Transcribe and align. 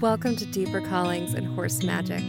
Welcome 0.00 0.36
to 0.36 0.44
Deeper 0.44 0.82
Callings 0.82 1.32
and 1.32 1.46
Horse 1.54 1.82
Magic. 1.82 2.22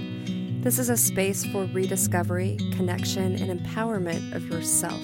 This 0.64 0.79
is 0.79 0.88
a 0.88 0.96
space 0.96 1.46
for 1.48 1.66
rediscovery, 1.66 2.55
connection, 2.71 3.36
and 3.36 3.59
empowerment 3.59 4.33
of 4.33 4.47
yourself. 4.47 5.01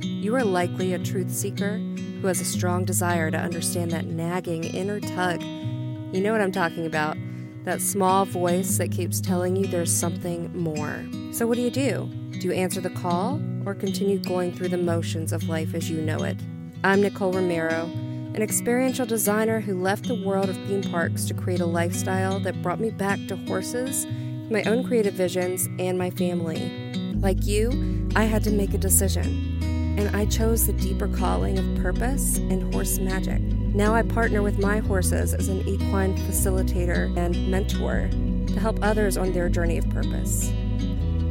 You 0.00 0.34
are 0.34 0.42
likely 0.42 0.94
a 0.94 0.98
truth 0.98 1.30
seeker 1.30 1.76
who 1.76 2.26
has 2.26 2.40
a 2.40 2.44
strong 2.44 2.84
desire 2.84 3.30
to 3.30 3.38
understand 3.38 3.92
that 3.92 4.06
nagging 4.06 4.64
inner 4.64 4.98
tug. 4.98 5.40
You 5.42 6.20
know 6.20 6.32
what 6.32 6.40
I'm 6.40 6.50
talking 6.50 6.86
about 6.86 7.16
that 7.62 7.80
small 7.80 8.24
voice 8.24 8.78
that 8.78 8.90
keeps 8.90 9.20
telling 9.20 9.54
you 9.54 9.68
there's 9.68 9.92
something 9.92 10.50
more. 10.58 11.04
So, 11.32 11.46
what 11.46 11.54
do 11.54 11.62
you 11.62 11.70
do? 11.70 12.10
Do 12.32 12.48
you 12.48 12.52
answer 12.52 12.80
the 12.80 12.90
call 12.90 13.40
or 13.64 13.76
continue 13.76 14.18
going 14.18 14.50
through 14.50 14.70
the 14.70 14.76
motions 14.76 15.32
of 15.32 15.48
life 15.48 15.72
as 15.72 15.88
you 15.88 16.00
know 16.00 16.24
it? 16.24 16.36
I'm 16.82 17.00
Nicole 17.00 17.32
Romero 17.32 17.88
an 18.34 18.40
experiential 18.40 19.04
designer 19.04 19.60
who 19.60 19.74
left 19.74 20.08
the 20.08 20.14
world 20.14 20.48
of 20.48 20.56
theme 20.66 20.82
parks 20.82 21.26
to 21.26 21.34
create 21.34 21.60
a 21.60 21.66
lifestyle 21.66 22.40
that 22.40 22.62
brought 22.62 22.80
me 22.80 22.88
back 22.88 23.18
to 23.28 23.36
horses, 23.36 24.06
my 24.50 24.62
own 24.62 24.82
creative 24.84 25.12
visions, 25.12 25.68
and 25.78 25.98
my 25.98 26.08
family. 26.08 26.72
Like 27.20 27.44
you, 27.44 28.08
I 28.16 28.24
had 28.24 28.42
to 28.44 28.50
make 28.50 28.72
a 28.72 28.78
decision, 28.78 29.58
and 29.98 30.16
I 30.16 30.24
chose 30.24 30.66
the 30.66 30.72
deeper 30.72 31.08
calling 31.08 31.58
of 31.58 31.82
purpose 31.82 32.38
and 32.38 32.72
horse 32.72 32.98
magic. 32.98 33.42
Now 33.42 33.94
I 33.94 34.00
partner 34.02 34.40
with 34.40 34.58
my 34.58 34.78
horses 34.78 35.34
as 35.34 35.48
an 35.48 35.68
equine 35.68 36.16
facilitator 36.16 37.14
and 37.18 37.50
mentor 37.50 38.08
to 38.46 38.60
help 38.60 38.78
others 38.80 39.18
on 39.18 39.32
their 39.32 39.50
journey 39.50 39.76
of 39.76 39.88
purpose. 39.90 40.50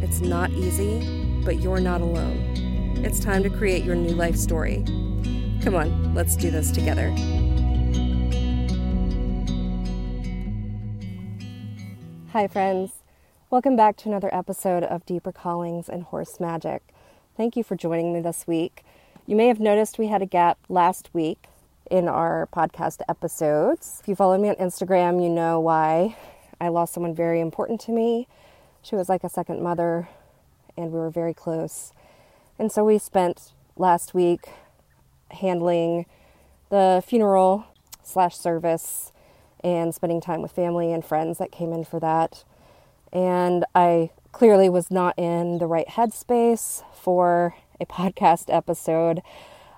It's 0.03 0.22
not 0.22 0.52
easy, 0.52 1.41
but 1.44 1.61
you're 1.61 1.80
not 1.80 2.02
alone. 2.02 2.53
It's 3.03 3.20
time 3.20 3.41
to 3.41 3.49
create 3.49 3.83
your 3.83 3.95
new 3.95 4.13
life 4.13 4.36
story 4.36 4.86
Come 5.63 5.75
on, 5.75 6.15
let's 6.15 6.35
do 6.35 6.49
this 6.49 6.71
together. 6.71 7.11
Hi, 12.31 12.47
friends. 12.47 12.94
Welcome 13.52 13.75
back 13.75 13.95
to 13.97 14.09
another 14.09 14.33
episode 14.33 14.81
of 14.83 15.05
Deeper 15.05 15.31
Callings 15.31 15.88
and 15.88 16.02
Horse 16.02 16.39
Magic. 16.39 16.81
Thank 17.38 17.55
you 17.55 17.63
for 17.63 17.75
joining 17.75 18.11
me 18.11 18.21
this 18.21 18.47
week. 18.47 18.83
You 19.27 19.36
may 19.36 19.49
have 19.49 19.59
noticed 19.59 19.99
we 19.99 20.08
had 20.08 20.23
a 20.23 20.25
gap 20.25 20.58
last 20.67 21.11
week 21.13 21.45
in 21.91 22.08
our 22.08 22.49
podcast 22.52 23.02
episodes. 23.08 23.99
If 24.02 24.08
you 24.08 24.16
follow 24.16 24.39
me 24.39 24.49
on 24.49 24.55
Instagram, 24.55 25.21
you 25.21 25.30
know 25.30 25.59
why 25.59 26.17
I 26.59 26.69
lost 26.69 26.91
someone 26.91 27.14
very 27.14 27.39
important 27.39 27.80
to 27.81 27.91
me. 27.91 28.27
She 28.81 28.95
was 28.95 29.09
like 29.09 29.23
a 29.23 29.30
second 29.30 29.61
mother, 29.61 30.09
and 30.75 30.91
we 30.91 30.97
were 30.97 31.11
very 31.11 31.36
close. 31.36 31.93
And 32.58 32.71
so 32.71 32.83
we 32.83 32.97
spent 32.97 33.52
last 33.77 34.16
week 34.16 34.47
handling 35.33 36.05
the 36.69 37.03
funeral 37.05 37.65
slash 38.03 38.37
service 38.37 39.11
and 39.63 39.93
spending 39.93 40.21
time 40.21 40.41
with 40.41 40.51
family 40.51 40.91
and 40.91 41.05
friends 41.05 41.37
that 41.37 41.51
came 41.51 41.71
in 41.71 41.83
for 41.83 41.99
that. 41.99 42.43
And 43.13 43.65
I 43.75 44.11
clearly 44.31 44.69
was 44.69 44.89
not 44.89 45.17
in 45.17 45.57
the 45.57 45.67
right 45.67 45.87
headspace 45.87 46.83
for 46.93 47.55
a 47.79 47.85
podcast 47.87 48.45
episode. 48.47 49.19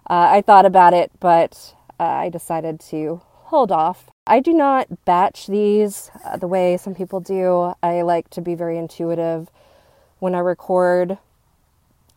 Uh, 0.10 0.28
I 0.32 0.42
thought 0.42 0.66
about 0.66 0.94
it, 0.94 1.12
but 1.20 1.76
uh, 2.00 2.04
I 2.04 2.30
decided 2.30 2.80
to 2.92 3.22
hold 3.46 3.72
off. 3.72 4.10
I 4.26 4.40
do 4.40 4.54
not 4.54 5.06
batch 5.06 5.48
these 5.48 6.10
uh, 6.26 6.38
the 6.38 6.48
way 6.48 6.78
some 6.78 6.96
people 6.96 7.20
do. 7.20 7.74
I 7.82 8.02
like 8.02 8.30
to 8.32 8.42
be 8.42 8.56
very 8.56 8.78
intuitive 8.78 9.50
when 10.20 10.36
I 10.36 10.40
record 10.40 11.18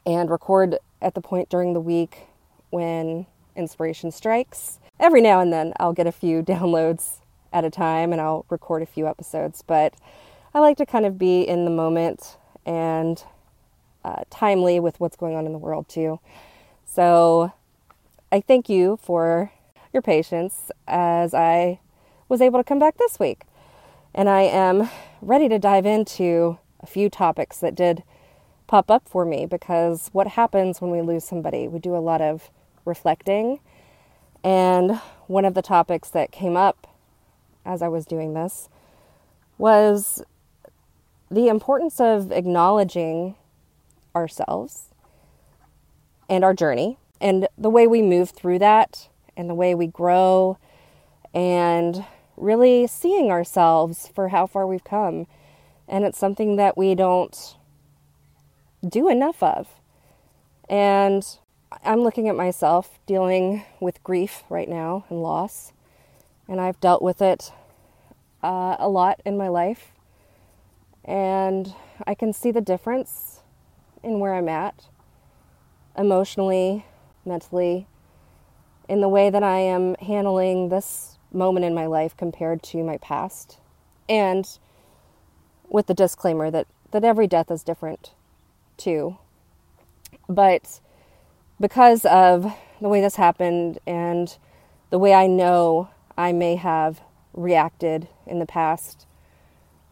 and 0.04 0.30
record 0.30 0.78
at 1.02 1.14
the 1.14 1.20
point 1.20 1.48
during 1.48 1.72
the 1.72 1.80
week 1.80 2.28
when 2.70 3.26
inspiration 3.54 4.10
strikes. 4.10 4.78
Every 4.98 5.20
now 5.20 5.40
and 5.40 5.52
then 5.52 5.72
I'll 5.78 5.92
get 5.92 6.06
a 6.06 6.12
few 6.12 6.42
downloads 6.44 7.20
at 7.52 7.64
a 7.64 7.70
time 7.70 8.12
and 8.12 8.20
I'll 8.20 8.44
record 8.50 8.82
a 8.82 8.86
few 8.86 9.06
episodes, 9.06 9.62
but 9.66 9.94
I 10.54 10.60
like 10.60 10.76
to 10.78 10.86
kind 10.86 11.06
of 11.06 11.18
be 11.18 11.42
in 11.42 11.64
the 11.64 11.70
moment 11.70 12.36
and 12.64 13.22
uh, 14.04 14.22
timely 14.30 14.80
with 14.80 15.00
what's 15.00 15.16
going 15.16 15.34
on 15.34 15.46
in 15.46 15.52
the 15.52 15.58
world 15.58 15.88
too. 15.88 16.20
So 16.84 17.52
I 18.30 18.40
thank 18.40 18.68
you 18.68 18.98
for 19.02 19.52
your 19.92 20.02
patience 20.02 20.70
as 20.86 21.34
I 21.34 21.80
was 22.28 22.40
able 22.40 22.58
to 22.58 22.64
come 22.64 22.78
back 22.78 22.96
this 22.96 23.18
week. 23.18 23.42
And 24.14 24.28
I 24.28 24.42
am 24.42 24.88
ready 25.20 25.48
to 25.48 25.58
dive 25.58 25.86
into 25.86 26.58
a 26.80 26.86
few 26.86 27.08
topics 27.10 27.58
that 27.58 27.74
did 27.74 28.02
pop 28.66 28.90
up 28.90 29.08
for 29.08 29.24
me 29.24 29.46
because 29.46 30.08
what 30.12 30.28
happens 30.28 30.80
when 30.80 30.90
we 30.90 31.00
lose 31.00 31.24
somebody? 31.24 31.68
We 31.68 31.78
do 31.78 31.96
a 31.96 31.98
lot 31.98 32.20
of 32.20 32.50
reflecting. 32.84 33.60
And 34.42 35.00
one 35.26 35.44
of 35.44 35.54
the 35.54 35.62
topics 35.62 36.08
that 36.10 36.32
came 36.32 36.56
up 36.56 36.86
as 37.64 37.82
I 37.82 37.88
was 37.88 38.06
doing 38.06 38.34
this 38.34 38.68
was 39.58 40.22
the 41.30 41.48
importance 41.48 42.00
of 42.00 42.30
acknowledging 42.30 43.34
ourselves 44.14 44.90
and 46.28 46.44
our 46.44 46.54
journey 46.54 46.98
and 47.20 47.48
the 47.56 47.70
way 47.70 47.86
we 47.86 48.02
move 48.02 48.30
through 48.30 48.58
that 48.58 49.08
and 49.36 49.50
the 49.50 49.54
way 49.54 49.74
we 49.74 49.86
grow 49.86 50.58
and 51.34 52.04
really 52.36 52.86
seeing 52.86 53.30
ourselves 53.30 54.08
for 54.14 54.28
how 54.28 54.46
far 54.46 54.66
we've 54.66 54.84
come. 54.84 55.26
And 55.88 56.04
it's 56.04 56.18
something 56.18 56.56
that 56.56 56.76
we 56.76 56.94
don't 56.94 57.55
do 58.88 59.08
enough 59.08 59.42
of. 59.42 59.68
And 60.68 61.26
I'm 61.84 62.00
looking 62.00 62.28
at 62.28 62.36
myself 62.36 62.98
dealing 63.06 63.64
with 63.80 64.02
grief 64.04 64.44
right 64.48 64.68
now 64.68 65.04
and 65.08 65.22
loss, 65.22 65.72
and 66.48 66.60
I've 66.60 66.80
dealt 66.80 67.02
with 67.02 67.20
it 67.20 67.52
uh, 68.42 68.76
a 68.78 68.88
lot 68.88 69.20
in 69.24 69.36
my 69.36 69.48
life, 69.48 69.92
and 71.04 71.74
I 72.06 72.14
can 72.14 72.32
see 72.32 72.50
the 72.50 72.60
difference 72.60 73.42
in 74.02 74.20
where 74.20 74.34
I'm 74.34 74.48
at 74.48 74.86
emotionally, 75.98 76.84
mentally, 77.24 77.86
in 78.88 79.00
the 79.00 79.08
way 79.08 79.30
that 79.30 79.42
I 79.42 79.58
am 79.58 79.96
handling 79.96 80.68
this 80.68 81.18
moment 81.32 81.64
in 81.64 81.74
my 81.74 81.86
life 81.86 82.16
compared 82.16 82.62
to 82.64 82.84
my 82.84 82.98
past, 82.98 83.58
and 84.08 84.58
with 85.68 85.86
the 85.86 85.94
disclaimer 85.94 86.50
that, 86.50 86.66
that 86.92 87.02
every 87.02 87.26
death 87.26 87.50
is 87.50 87.64
different 87.64 88.12
too. 88.76 89.16
But 90.28 90.80
because 91.60 92.04
of 92.04 92.52
the 92.80 92.88
way 92.88 93.00
this 93.00 93.16
happened 93.16 93.78
and 93.86 94.36
the 94.90 94.98
way 94.98 95.14
I 95.14 95.26
know 95.26 95.88
I 96.16 96.32
may 96.32 96.56
have 96.56 97.00
reacted 97.32 98.08
in 98.26 98.38
the 98.38 98.46
past, 98.46 99.06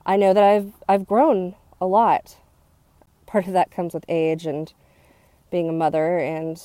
I 0.07 0.17
know 0.17 0.35
that 0.35 0.43
I've 0.43 0.73
I've 0.89 1.07
grown 1.07 1.55
a 1.81 1.87
lot. 1.87 2.37
Part 3.27 3.47
of 3.47 3.53
that 3.55 3.71
comes 3.71 3.95
with 3.95 4.05
age 4.09 4.47
and 4.47 4.73
being 5.51 5.69
a 5.69 5.73
mother 5.73 6.19
and 6.19 6.61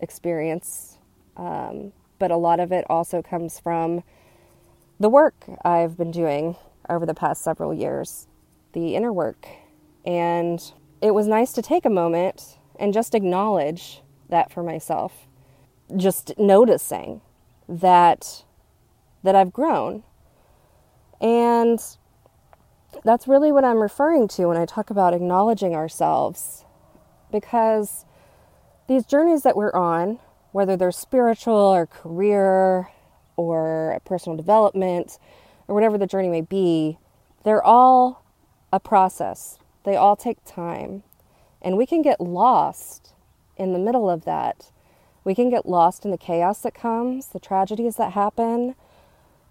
experience, 0.00 0.98
um, 1.36 1.92
but 2.18 2.30
a 2.30 2.36
lot 2.36 2.60
of 2.60 2.72
it 2.72 2.84
also 2.88 3.22
comes 3.22 3.58
from 3.58 4.02
the 5.00 5.08
work 5.08 5.34
I've 5.64 5.96
been 5.96 6.10
doing 6.10 6.56
over 6.88 7.06
the 7.06 7.14
past 7.14 7.42
several 7.42 7.72
years, 7.72 8.26
the 8.72 8.94
inner 8.94 9.12
work, 9.12 9.46
and 10.04 10.72
it 11.02 11.12
was 11.12 11.26
nice 11.26 11.52
to 11.52 11.62
take 11.62 11.84
a 11.84 11.90
moment 11.90 12.58
and 12.78 12.94
just 12.94 13.14
acknowledge 13.14 14.00
that 14.28 14.52
for 14.52 14.62
myself. 14.62 15.26
Just 15.94 16.32
noticing 16.38 17.20
that 17.68 18.44
that 19.24 19.34
I've 19.34 19.52
grown. 19.52 20.02
And 21.20 21.78
that's 23.04 23.28
really 23.28 23.52
what 23.52 23.64
I'm 23.64 23.78
referring 23.78 24.28
to 24.28 24.46
when 24.46 24.56
I 24.56 24.66
talk 24.66 24.90
about 24.90 25.14
acknowledging 25.14 25.74
ourselves 25.74 26.64
because 27.30 28.04
these 28.88 29.06
journeys 29.06 29.42
that 29.42 29.56
we're 29.56 29.74
on, 29.74 30.18
whether 30.52 30.76
they're 30.76 30.92
spiritual 30.92 31.54
or 31.54 31.86
career 31.86 32.88
or 33.36 34.00
personal 34.04 34.36
development 34.36 35.18
or 35.68 35.74
whatever 35.74 35.96
the 35.96 36.06
journey 36.06 36.28
may 36.28 36.42
be, 36.42 36.98
they're 37.44 37.62
all 37.62 38.24
a 38.72 38.80
process. 38.80 39.58
They 39.84 39.96
all 39.96 40.16
take 40.16 40.44
time. 40.44 41.02
And 41.60 41.76
we 41.76 41.86
can 41.86 42.02
get 42.02 42.20
lost 42.20 43.14
in 43.56 43.72
the 43.72 43.78
middle 43.78 44.08
of 44.08 44.24
that, 44.24 44.70
we 45.24 45.34
can 45.34 45.50
get 45.50 45.66
lost 45.66 46.04
in 46.04 46.10
the 46.10 46.18
chaos 46.18 46.60
that 46.62 46.74
comes, 46.74 47.28
the 47.28 47.38
tragedies 47.38 47.96
that 47.96 48.12
happen, 48.12 48.74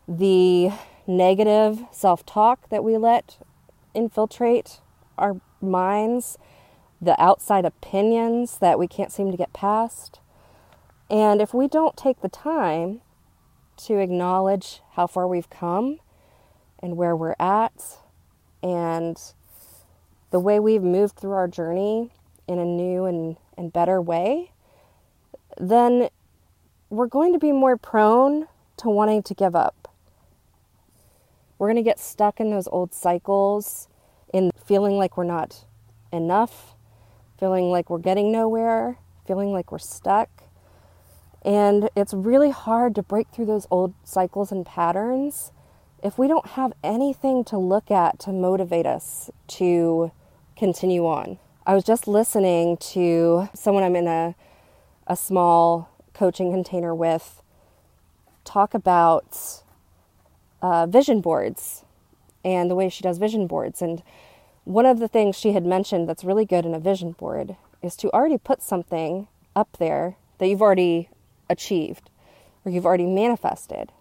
the 0.08 0.72
negative 1.08 1.84
self 1.92 2.26
talk 2.26 2.68
that 2.70 2.84
we 2.84 2.98
let 2.98 3.38
infiltrate 3.94 4.80
our 5.18 5.40
minds, 5.62 6.38
the 7.02 7.22
outside 7.22 7.64
opinions 7.64 8.58
that 8.58 8.78
we 8.78 8.88
can't 8.88 9.12
seem 9.12 9.32
to 9.32 9.38
get 9.38 9.54
past. 9.54 10.20
And 11.10 11.42
if 11.42 11.54
we 11.54 11.68
don't 11.68 11.96
take 11.96 12.22
the 12.22 12.30
time 12.30 13.02
to 13.78 13.98
acknowledge 13.98 14.82
how 14.94 15.08
far 15.08 15.28
we've 15.28 15.50
come 15.50 16.00
and 16.80 16.98
where 16.98 17.16
we're 17.16 17.36
at 17.40 17.98
and 18.62 19.18
the 20.32 20.40
way 20.40 20.60
we've 20.60 20.84
moved 20.84 21.18
through 21.18 21.34
our 21.34 21.48
journey 21.48 22.12
in 22.48 22.60
a 22.60 22.66
new 22.66 23.06
and 23.06 23.38
and 23.58 23.72
better 23.72 24.02
way, 24.02 24.52
then 25.58 26.10
we're 26.90 27.08
going 27.08 27.34
to 27.34 27.40
be 27.40 27.52
more 27.52 27.78
prone 27.78 28.48
to 28.78 28.90
wanting 28.90 29.24
to 29.24 29.34
give 29.34 29.56
up. 29.56 29.90
we're 31.58 31.68
going 31.68 31.76
to 31.76 31.84
get 31.84 32.00
stuck 32.00 32.40
in 32.40 32.50
those 32.50 32.68
old 32.70 32.92
cycles 32.94 33.88
in 34.34 34.50
feeling 34.66 34.98
like 34.98 35.16
we're 35.16 35.24
not 35.24 35.66
enough, 36.12 36.76
feeling 37.40 37.70
like 37.70 37.90
we're 37.90 38.00
getting 38.00 38.32
nowhere, 38.32 38.98
feeling 39.28 39.52
like 39.52 39.72
we're 39.72 39.78
stuck. 39.78 40.30
And 41.44 41.90
it's 41.96 42.14
really 42.16 42.50
hard 42.50 42.96
to 42.96 43.04
break 43.04 43.28
through 43.30 43.46
those 43.46 43.68
old 43.70 43.94
cycles 44.04 44.52
and 44.52 44.66
patterns 44.66 45.52
if 46.04 46.18
we 46.18 46.28
don't 46.28 46.48
have 46.48 46.74
anything 46.84 47.44
to 47.46 47.58
look 47.60 47.92
at 47.92 48.18
to 48.20 48.32
motivate 48.32 48.88
us 48.88 49.30
to 49.48 50.12
continue 50.62 51.08
on. 51.08 51.40
I 51.66 51.74
was 51.74 51.84
just 51.84 52.08
listening 52.08 52.78
to 52.94 53.50
someone 53.56 53.84
I'm 53.84 53.96
in 53.96 54.06
a, 54.06 54.36
a 55.08 55.16
small 55.16 55.90
coaching 56.14 56.52
container 56.52 56.94
with 56.94 57.42
talk 58.46 58.76
about 58.76 59.64
uh, 60.62 60.86
vision 60.86 61.20
boards 61.20 61.84
and 62.46 62.70
the 62.70 62.76
way 62.76 62.90
she 62.90 63.02
does 63.02 63.18
vision 63.18 63.48
boards. 63.48 63.82
And 63.82 64.04
one 64.64 64.86
of 64.86 65.00
the 65.00 65.08
things 65.08 65.36
she 65.36 65.54
had 65.54 65.66
mentioned 65.66 66.08
that's 66.08 66.24
really 66.24 66.46
good 66.46 66.64
in 66.64 66.76
a 66.76 66.80
vision 66.80 67.14
board 67.14 67.56
is 67.82 67.96
to 67.96 68.14
already 68.14 68.38
put 68.38 68.62
something 68.62 69.28
up 69.56 69.78
there 69.80 70.16
that 70.38 70.46
you've 70.46 70.62
already 70.62 71.10
achieved 71.50 72.12
or 72.64 72.72
you've 72.72 72.86
already 72.86 73.08
manifested. 73.08 73.92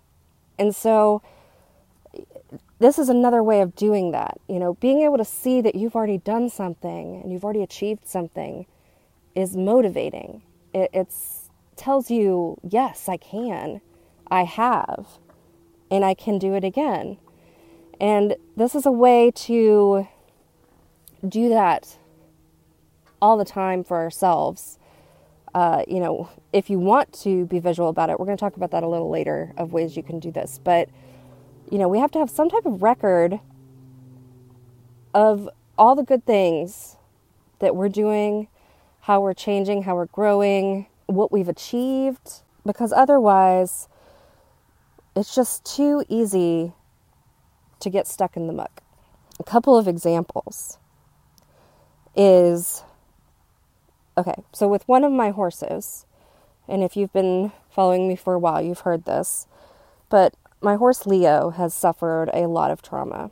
And 0.58 0.76
so 0.76 1.22
this 2.80 2.98
is 2.98 3.08
another 3.08 3.42
way 3.42 3.60
of 3.60 3.76
doing 3.76 4.10
that. 4.10 4.40
You 4.48 4.58
know, 4.58 4.74
being 4.74 5.02
able 5.02 5.18
to 5.18 5.24
see 5.24 5.60
that 5.60 5.74
you've 5.74 5.94
already 5.94 6.18
done 6.18 6.48
something 6.48 7.20
and 7.22 7.30
you've 7.30 7.44
already 7.44 7.62
achieved 7.62 8.08
something 8.08 8.66
is 9.34 9.56
motivating. 9.56 10.42
It 10.72 10.90
it's, 10.92 11.50
tells 11.76 12.10
you, 12.10 12.58
yes, 12.62 13.08
I 13.08 13.18
can, 13.18 13.82
I 14.30 14.44
have, 14.44 15.06
and 15.90 16.04
I 16.04 16.14
can 16.14 16.38
do 16.38 16.54
it 16.54 16.64
again. 16.64 17.18
And 18.00 18.36
this 18.56 18.74
is 18.74 18.86
a 18.86 18.92
way 18.92 19.30
to 19.30 20.08
do 21.26 21.50
that 21.50 21.98
all 23.20 23.36
the 23.36 23.44
time 23.44 23.84
for 23.84 23.98
ourselves. 23.98 24.78
Uh, 25.54 25.82
you 25.86 26.00
know, 26.00 26.30
if 26.52 26.70
you 26.70 26.78
want 26.78 27.12
to 27.12 27.44
be 27.46 27.58
visual 27.58 27.90
about 27.90 28.08
it, 28.08 28.18
we're 28.18 28.24
going 28.24 28.38
to 28.38 28.40
talk 28.40 28.56
about 28.56 28.70
that 28.70 28.82
a 28.82 28.88
little 28.88 29.10
later 29.10 29.52
of 29.58 29.72
ways 29.72 29.96
you 29.96 30.02
can 30.02 30.18
do 30.18 30.30
this. 30.30 30.58
But 30.62 30.88
you 31.70 31.78
know, 31.78 31.88
we 31.88 31.98
have 31.98 32.10
to 32.12 32.18
have 32.18 32.28
some 32.28 32.50
type 32.50 32.66
of 32.66 32.82
record 32.82 33.40
of 35.14 35.48
all 35.78 35.94
the 35.94 36.02
good 36.02 36.24
things 36.26 36.96
that 37.60 37.74
we're 37.76 37.88
doing, 37.88 38.48
how 39.00 39.20
we're 39.20 39.34
changing, 39.34 39.84
how 39.84 39.94
we're 39.94 40.06
growing, 40.06 40.86
what 41.06 41.32
we've 41.32 41.48
achieved, 41.48 42.42
because 42.66 42.92
otherwise 42.92 43.88
it's 45.16 45.34
just 45.34 45.64
too 45.64 46.04
easy 46.08 46.72
to 47.78 47.90
get 47.90 48.06
stuck 48.06 48.36
in 48.36 48.46
the 48.46 48.52
muck. 48.52 48.82
A 49.38 49.44
couple 49.44 49.76
of 49.76 49.88
examples 49.88 50.78
is 52.14 52.82
okay, 54.18 54.42
so 54.52 54.68
with 54.68 54.86
one 54.86 55.04
of 55.04 55.12
my 55.12 55.30
horses, 55.30 56.04
and 56.68 56.82
if 56.82 56.96
you've 56.96 57.12
been 57.12 57.52
following 57.70 58.06
me 58.06 58.16
for 58.16 58.34
a 58.34 58.38
while, 58.38 58.60
you've 58.60 58.80
heard 58.80 59.04
this, 59.04 59.46
but 60.08 60.34
my 60.60 60.76
horse 60.76 61.06
Leo 61.06 61.50
has 61.50 61.72
suffered 61.72 62.30
a 62.34 62.46
lot 62.46 62.70
of 62.70 62.82
trauma. 62.82 63.30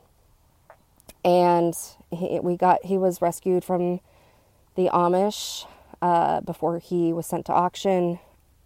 And 1.23 1.75
he, 2.11 2.39
we 2.39 2.57
got 2.57 2.85
he 2.85 2.97
was 2.97 3.21
rescued 3.21 3.63
from 3.63 3.99
the 4.75 4.89
Amish 4.93 5.67
uh, 6.01 6.41
before 6.41 6.79
he 6.79 7.13
was 7.13 7.27
sent 7.27 7.45
to 7.47 7.53
auction. 7.53 8.19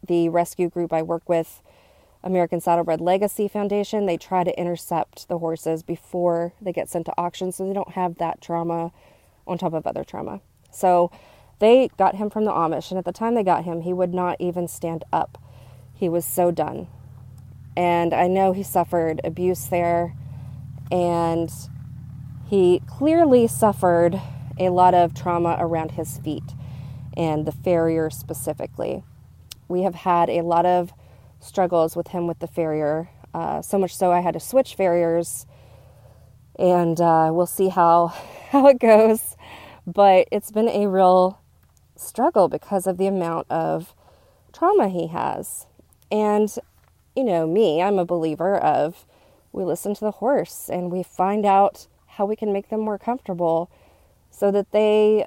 The 0.05 0.29
rescue 0.29 0.69
group 0.69 0.93
I 0.93 1.01
work 1.01 1.27
with, 1.27 1.61
American 2.23 2.61
Saddlebred 2.61 3.01
Legacy 3.01 3.47
Foundation, 3.47 4.05
they 4.05 4.17
try 4.17 4.43
to 4.43 4.57
intercept 4.59 5.27
the 5.27 5.39
horses 5.39 5.81
before 5.81 6.53
they 6.61 6.73
get 6.73 6.89
sent 6.89 7.05
to 7.07 7.13
auction 7.17 7.51
so 7.51 7.65
they 7.65 7.73
don't 7.73 7.93
have 7.93 8.17
that 8.17 8.41
trauma 8.41 8.91
on 9.47 9.57
top 9.57 9.73
of 9.73 9.87
other 9.87 10.03
trauma. 10.03 10.41
So 10.71 11.11
they 11.59 11.89
got 11.97 12.15
him 12.15 12.29
from 12.29 12.45
the 12.45 12.51
Amish, 12.51 12.91
and 12.91 12.97
at 12.97 13.05
the 13.05 13.11
time 13.11 13.35
they 13.35 13.43
got 13.43 13.63
him, 13.63 13.81
he 13.81 13.93
would 13.93 14.13
not 14.13 14.39
even 14.39 14.67
stand 14.67 15.03
up. 15.11 15.37
He 15.93 16.09
was 16.09 16.25
so 16.25 16.51
done 16.51 16.87
and 17.75 18.13
I 18.13 18.27
know 18.27 18.53
he 18.53 18.63
suffered 18.63 19.21
abuse 19.23 19.65
there, 19.65 20.15
and 20.91 21.51
he 22.45 22.81
clearly 22.87 23.47
suffered 23.47 24.21
a 24.59 24.69
lot 24.69 24.93
of 24.93 25.13
trauma 25.13 25.57
around 25.59 25.91
his 25.91 26.17
feet 26.19 26.43
and 27.17 27.45
the 27.45 27.51
farrier 27.51 28.09
specifically. 28.09 29.03
We 29.67 29.83
have 29.83 29.95
had 29.95 30.29
a 30.29 30.41
lot 30.41 30.65
of 30.65 30.93
struggles 31.39 31.95
with 31.95 32.09
him 32.09 32.27
with 32.27 32.39
the 32.39 32.47
farrier, 32.47 33.09
uh, 33.33 33.61
so 33.61 33.77
much 33.79 33.95
so 33.95 34.11
I 34.11 34.19
had 34.21 34.33
to 34.33 34.39
switch 34.39 34.75
farriers, 34.75 35.45
and 36.57 36.99
uh, 37.01 37.31
we'll 37.33 37.47
see 37.47 37.69
how 37.69 38.07
how 38.49 38.67
it 38.67 38.79
goes. 38.79 39.35
But 39.85 40.27
it's 40.31 40.51
been 40.51 40.69
a 40.69 40.87
real 40.87 41.41
struggle 41.95 42.47
because 42.47 42.87
of 42.87 42.97
the 42.97 43.07
amount 43.07 43.47
of 43.49 43.93
trauma 44.53 44.87
he 44.87 45.07
has. 45.07 45.65
And 46.11 46.55
you 47.15 47.23
know, 47.23 47.47
me, 47.47 47.81
I'm 47.81 47.99
a 47.99 48.05
believer 48.05 48.57
of 48.57 49.05
we 49.51 49.63
listen 49.63 49.93
to 49.93 50.01
the 50.01 50.11
horse 50.11 50.69
and 50.69 50.91
we 50.91 51.03
find 51.03 51.45
out 51.45 51.87
how 52.07 52.25
we 52.25 52.35
can 52.35 52.51
make 52.51 52.69
them 52.69 52.81
more 52.81 52.97
comfortable 52.97 53.69
so 54.29 54.51
that 54.51 54.71
they 54.71 55.25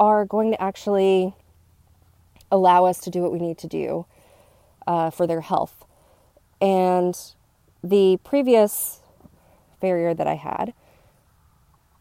are 0.00 0.24
going 0.24 0.50
to 0.50 0.60
actually 0.60 1.34
allow 2.50 2.84
us 2.84 2.98
to 3.00 3.10
do 3.10 3.20
what 3.20 3.32
we 3.32 3.38
need 3.38 3.58
to 3.58 3.66
do 3.66 4.06
uh, 4.86 5.10
for 5.10 5.26
their 5.26 5.42
health. 5.42 5.84
And 6.60 7.18
the 7.82 8.18
previous 8.24 9.00
farrier 9.80 10.14
that 10.14 10.26
I 10.26 10.34
had 10.34 10.72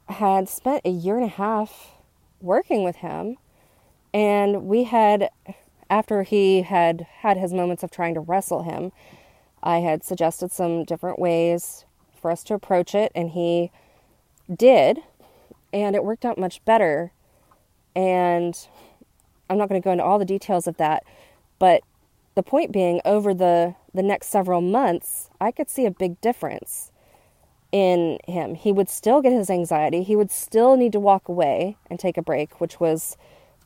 had 0.08 0.48
spent 0.48 0.82
a 0.86 0.90
year 0.90 1.18
and 1.18 1.26
a 1.26 1.30
half 1.30 1.92
working 2.40 2.84
with 2.84 2.98
him, 2.98 3.38
and 4.14 4.64
we 4.64 4.84
had 4.84 5.30
after 5.94 6.24
he 6.24 6.64
had 6.64 7.06
had 7.20 7.38
his 7.38 7.54
moments 7.54 7.84
of 7.84 7.92
trying 7.92 8.16
to 8.16 8.20
wrestle 8.20 8.64
him, 8.64 8.92
I 9.62 9.78
had 9.78 10.04
suggested 10.04 10.52
some 10.52 10.86
different 10.86 11.20
ways 11.20 11.86
for 12.20 12.32
us 12.32 12.44
to 12.46 12.56
approach 12.56 12.96
it, 12.96 13.12
and 13.14 13.30
he 13.30 13.70
did, 14.52 15.02
and 15.72 15.96
it 15.96 16.04
worked 16.04 16.26
out 16.26 16.40
much 16.40 16.66
better. 16.66 17.12
And 17.96 18.58
I'm 19.48 19.60
not 19.60 19.70
going 19.70 19.80
to 19.80 19.86
go 19.86 19.92
into 19.92 20.04
all 20.04 20.18
the 20.18 20.26
details 20.26 20.66
of 20.66 20.78
that, 20.78 21.04
but 21.60 21.84
the 22.34 22.42
point 22.42 22.72
being, 22.72 23.00
over 23.06 23.32
the, 23.32 23.76
the 23.94 24.02
next 24.02 24.30
several 24.30 24.62
months, 24.62 25.30
I 25.40 25.52
could 25.52 25.70
see 25.70 25.86
a 25.86 25.92
big 25.92 26.20
difference 26.22 26.92
in 27.72 28.18
him. 28.28 28.56
He 28.56 28.72
would 28.72 28.90
still 28.90 29.22
get 29.22 29.32
his 29.32 29.52
anxiety, 29.52 30.02
he 30.02 30.16
would 30.16 30.32
still 30.32 30.76
need 30.76 30.94
to 30.94 31.00
walk 31.00 31.28
away 31.28 31.78
and 31.88 32.00
take 32.00 32.18
a 32.18 32.24
break, 32.24 32.60
which 32.60 32.80
was 32.80 33.16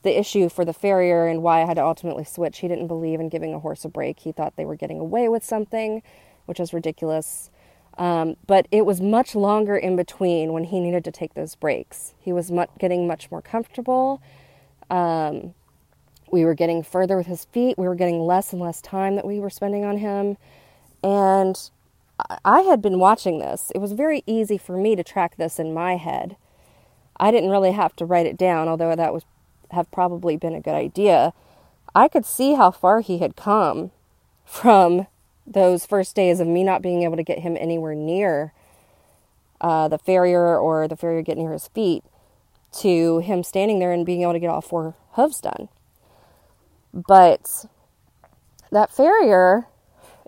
the 0.02 0.18
issue 0.18 0.48
for 0.48 0.64
the 0.64 0.72
farrier 0.72 1.26
and 1.26 1.42
why 1.42 1.62
I 1.62 1.66
had 1.66 1.74
to 1.74 1.84
ultimately 1.84 2.24
switch. 2.24 2.58
He 2.58 2.68
didn't 2.68 2.86
believe 2.86 3.20
in 3.20 3.28
giving 3.28 3.54
a 3.54 3.58
horse 3.58 3.84
a 3.84 3.88
break. 3.88 4.20
He 4.20 4.32
thought 4.32 4.56
they 4.56 4.64
were 4.64 4.76
getting 4.76 5.00
away 5.00 5.28
with 5.28 5.44
something, 5.44 6.02
which 6.46 6.58
was 6.58 6.72
ridiculous. 6.72 7.50
Um, 7.98 8.36
but 8.46 8.68
it 8.70 8.86
was 8.86 9.00
much 9.00 9.34
longer 9.34 9.76
in 9.76 9.96
between 9.96 10.52
when 10.52 10.64
he 10.64 10.78
needed 10.78 11.04
to 11.04 11.10
take 11.10 11.34
those 11.34 11.56
breaks. 11.56 12.14
He 12.20 12.32
was 12.32 12.50
much, 12.50 12.70
getting 12.78 13.08
much 13.08 13.30
more 13.30 13.42
comfortable. 13.42 14.22
Um, 14.88 15.54
we 16.30 16.44
were 16.44 16.54
getting 16.54 16.82
further 16.82 17.16
with 17.16 17.26
his 17.26 17.46
feet. 17.46 17.76
We 17.76 17.88
were 17.88 17.96
getting 17.96 18.20
less 18.20 18.52
and 18.52 18.62
less 18.62 18.80
time 18.80 19.16
that 19.16 19.26
we 19.26 19.40
were 19.40 19.50
spending 19.50 19.84
on 19.84 19.98
him. 19.98 20.36
And 21.02 21.56
I 22.44 22.60
had 22.62 22.82
been 22.82 22.98
watching 22.98 23.38
this. 23.38 23.72
It 23.74 23.78
was 23.78 23.92
very 23.92 24.22
easy 24.26 24.58
for 24.58 24.76
me 24.76 24.94
to 24.96 25.02
track 25.02 25.36
this 25.36 25.58
in 25.58 25.72
my 25.72 25.96
head. 25.96 26.36
I 27.18 27.30
didn't 27.30 27.50
really 27.50 27.72
have 27.72 27.96
to 27.96 28.04
write 28.04 28.26
it 28.26 28.36
down, 28.36 28.68
although 28.68 28.94
that 28.94 29.12
was 29.12 29.24
have 29.70 29.90
probably 29.90 30.36
been 30.36 30.54
a 30.54 30.60
good 30.60 30.74
idea, 30.74 31.32
I 31.94 32.08
could 32.08 32.24
see 32.24 32.54
how 32.54 32.70
far 32.70 33.00
he 33.00 33.18
had 33.18 33.36
come 33.36 33.90
from 34.44 35.06
those 35.46 35.86
first 35.86 36.14
days 36.14 36.40
of 36.40 36.46
me 36.46 36.62
not 36.62 36.82
being 36.82 37.02
able 37.02 37.16
to 37.16 37.22
get 37.22 37.40
him 37.40 37.56
anywhere 37.58 37.94
near 37.94 38.52
uh, 39.60 39.88
the 39.88 39.98
farrier 39.98 40.58
or 40.58 40.86
the 40.86 40.96
farrier 40.96 41.22
getting 41.22 41.44
near 41.44 41.52
his 41.52 41.68
feet 41.68 42.04
to 42.70 43.20
him 43.20 43.42
standing 43.42 43.78
there 43.78 43.92
and 43.92 44.06
being 44.06 44.22
able 44.22 44.32
to 44.32 44.38
get 44.38 44.50
all 44.50 44.60
four 44.60 44.94
hooves 45.12 45.40
done. 45.40 45.68
But 46.92 47.66
that 48.70 48.92
farrier 48.92 49.66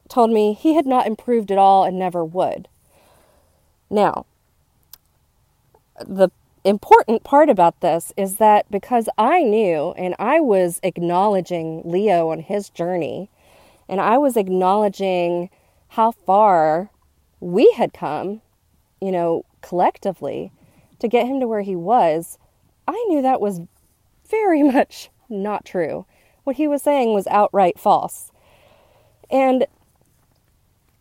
told 0.09 0.31
me 0.31 0.55
he 0.55 0.75
had 0.75 0.87
not 0.87 1.07
improved 1.07 1.51
at 1.53 1.59
all 1.59 1.85
and 1.85 1.99
never 1.99 2.25
would. 2.25 2.69
Now, 3.89 4.27
the 6.01 6.31
important 6.64 7.25
part 7.25 7.49
about 7.49 7.81
this 7.81 8.12
is 8.17 8.37
that 8.37 8.71
because 8.71 9.09
I 9.17 9.43
knew 9.43 9.93
and 9.93 10.14
I 10.19 10.40
was 10.40 10.81
acknowledging 10.83 11.83
Leo 11.85 12.29
on 12.31 12.40
his 12.40 12.69
journey, 12.69 13.31
and 13.88 14.00
I 14.00 14.19
was 14.19 14.37
acknowledging 14.37 15.50
how 15.88 16.12
far 16.12 16.90
we 17.40 17.71
had 17.73 17.93
come, 17.93 18.43
you 19.00 19.11
know, 19.11 19.45
collectively 19.62 20.52
to 20.99 21.09
get 21.09 21.26
him 21.26 21.40
to 21.40 21.49
where 21.49 21.62
he 21.62 21.75
was, 21.75 22.38
I 22.87 23.05
knew 23.09 23.23
that 23.23 23.40
was 23.40 23.61
very 24.29 24.62
much 24.73 25.09
not 25.29 25.64
true. 25.64 26.05
What 26.45 26.57
he 26.57 26.69
was 26.69 26.83
saying 26.83 27.14
was 27.14 27.26
outright 27.29 27.79
false. 27.79 28.33
And 29.31 29.67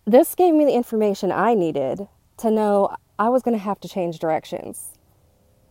this 0.05 0.35
gave 0.35 0.53
me 0.53 0.65
the 0.65 0.73
information 0.73 1.31
I 1.31 1.53
needed 1.53 2.07
to 2.37 2.51
know 2.51 2.95
I 3.17 3.29
was 3.29 3.41
going 3.41 3.57
to 3.57 3.63
have 3.63 3.79
to 3.81 3.89
change 3.89 4.19
directions 4.19 4.97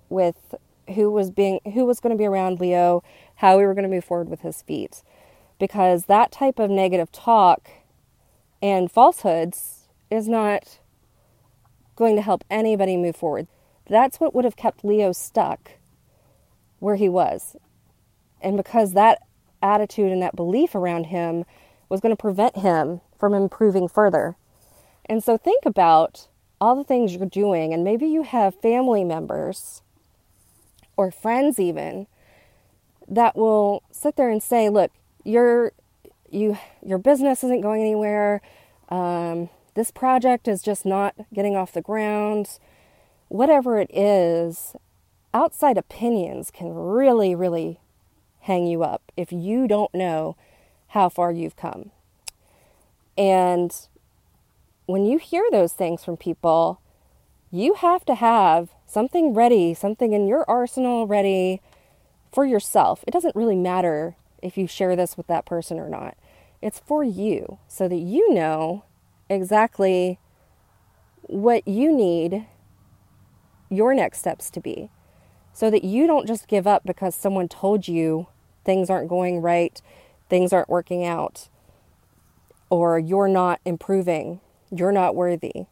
with 0.09 0.55
who 0.95 1.11
was 1.11 1.31
being 1.31 1.61
who 1.75 1.85
was 1.85 2.01
going 2.01 2.15
to 2.15 2.19
be 2.19 2.27
around 2.27 2.61
Leo, 2.61 3.03
how 3.37 3.59
we 3.59 3.67
were 3.67 3.75
going 3.75 3.89
to 3.89 3.95
move 3.95 4.05
forward 4.05 4.29
with 4.29 4.41
his 4.41 4.63
feet. 4.63 5.03
Because 5.59 6.05
that 6.05 6.31
type 6.31 6.59
of 6.59 6.71
negative 6.71 7.11
talk 7.11 7.69
and 8.63 8.91
falsehoods 8.91 9.89
is 10.11 10.29
not 10.29 10.79
going 11.97 12.17
to 12.17 12.23
help 12.23 12.45
anybody 12.49 12.97
move 12.97 13.17
forward. 13.17 13.49
That's 13.89 14.21
what 14.21 14.35
would 14.35 14.45
have 14.45 14.57
kept 14.57 14.85
Leo 14.85 15.13
stuck 15.13 15.73
where 16.79 16.97
he 16.97 17.09
was. 17.09 17.57
And 18.41 18.57
because 18.57 18.93
that 18.93 19.23
attitude 19.63 20.13
and 20.13 20.23
that 20.23 20.37
belief 20.37 20.75
around 20.75 21.05
him 21.05 21.45
was 21.89 22.01
going 22.01 22.15
to 22.15 22.21
prevent 22.21 22.57
him 22.57 23.01
from 23.19 23.35
improving 23.35 23.89
further. 23.89 24.37
And 25.07 25.25
so 25.25 25.37
think 25.37 25.65
about 25.65 26.29
all 26.61 26.77
the 26.77 26.85
things 26.85 27.15
you're 27.15 27.27
doing, 27.27 27.73
and 27.73 27.83
maybe 27.83 28.07
you 28.07 28.23
have 28.23 28.55
family 28.61 29.05
members 29.05 29.83
or 30.99 31.11
friends 31.11 31.59
even 31.59 32.07
that 33.07 33.35
will 33.37 33.83
sit 33.91 34.17
there 34.17 34.29
and 34.29 34.43
say, 34.43 34.69
"Look, 34.69 34.91
your 35.25 35.73
you 36.31 36.59
your 36.85 36.99
business 36.99 37.43
isn't 37.43 37.63
going 37.63 37.81
anywhere. 37.81 38.43
Um, 38.91 39.49
this 39.75 39.91
project 39.91 40.49
is 40.49 40.63
just 40.63 40.85
not 40.85 41.15
getting 41.33 41.57
off 41.57 41.73
the 41.73 41.81
ground. 41.81 42.59
Whatever 43.29 43.79
it 43.79 43.91
is, 43.95 44.75
outside 45.33 45.79
opinions 45.79 46.51
can 46.51 46.75
really, 46.75 47.35
really 47.35 47.81
hang 48.41 48.67
you 48.67 48.83
up 48.83 49.13
if 49.17 49.31
you 49.31 49.69
don't 49.69 49.95
know 49.95 50.37
how 50.89 51.09
far 51.09 51.31
you've 51.31 51.57
come. 51.57 51.91
And 53.17 53.75
when 54.87 55.05
you 55.05 55.19
hear 55.19 55.45
those 55.51 55.75
things 55.75 56.03
from 56.03 56.17
people, 56.17 56.81
you 57.51 57.75
have 57.75 58.05
to 58.07 58.15
have 58.15 58.71
something 58.87 59.35
ready, 59.35 59.75
something 59.75 60.13
in 60.13 60.27
your 60.27 60.45
arsenal 60.49 61.07
ready 61.07 61.61
for 62.33 62.45
yourself. 62.45 63.05
It 63.07 63.11
doesn't 63.13 63.37
really 63.37 63.57
matter 63.57 64.17
if 64.43 64.57
you 64.59 64.67
share 64.67 64.97
this 64.97 65.17
with 65.17 65.27
that 65.29 65.47
person 65.47 65.79
or 65.79 65.89
not. 65.89 66.17
It's 66.61 66.79
for 66.79 67.05
you 67.05 67.59
so 67.69 67.89
that 67.89 67.97
you 67.97 68.33
know 68.33 68.85
exactly 69.31 70.19
what 71.23 71.67
you 71.67 71.93
need 71.93 72.47
your 73.71 73.95
next 73.95 74.19
steps 74.19 74.51
to 74.51 74.61
be. 74.61 74.91
So 75.53 75.71
that 75.71 75.85
you 75.85 76.07
don't 76.07 76.27
just 76.27 76.49
give 76.49 76.67
up 76.67 76.85
because 76.85 77.15
someone 77.15 77.49
told 77.49 77.89
you 77.89 78.29
things 78.65 78.91
aren't 78.91 79.09
going 79.09 79.41
right, 79.41 79.81
things 80.29 80.53
aren't 80.53 80.69
working 80.69 81.05
out, 81.05 81.49
or 82.71 82.99
you're 82.99 83.29
not 83.29 83.61
improving, 83.65 84.41
you're 84.71 84.93
not 84.93 85.15
worthy. 85.15 85.67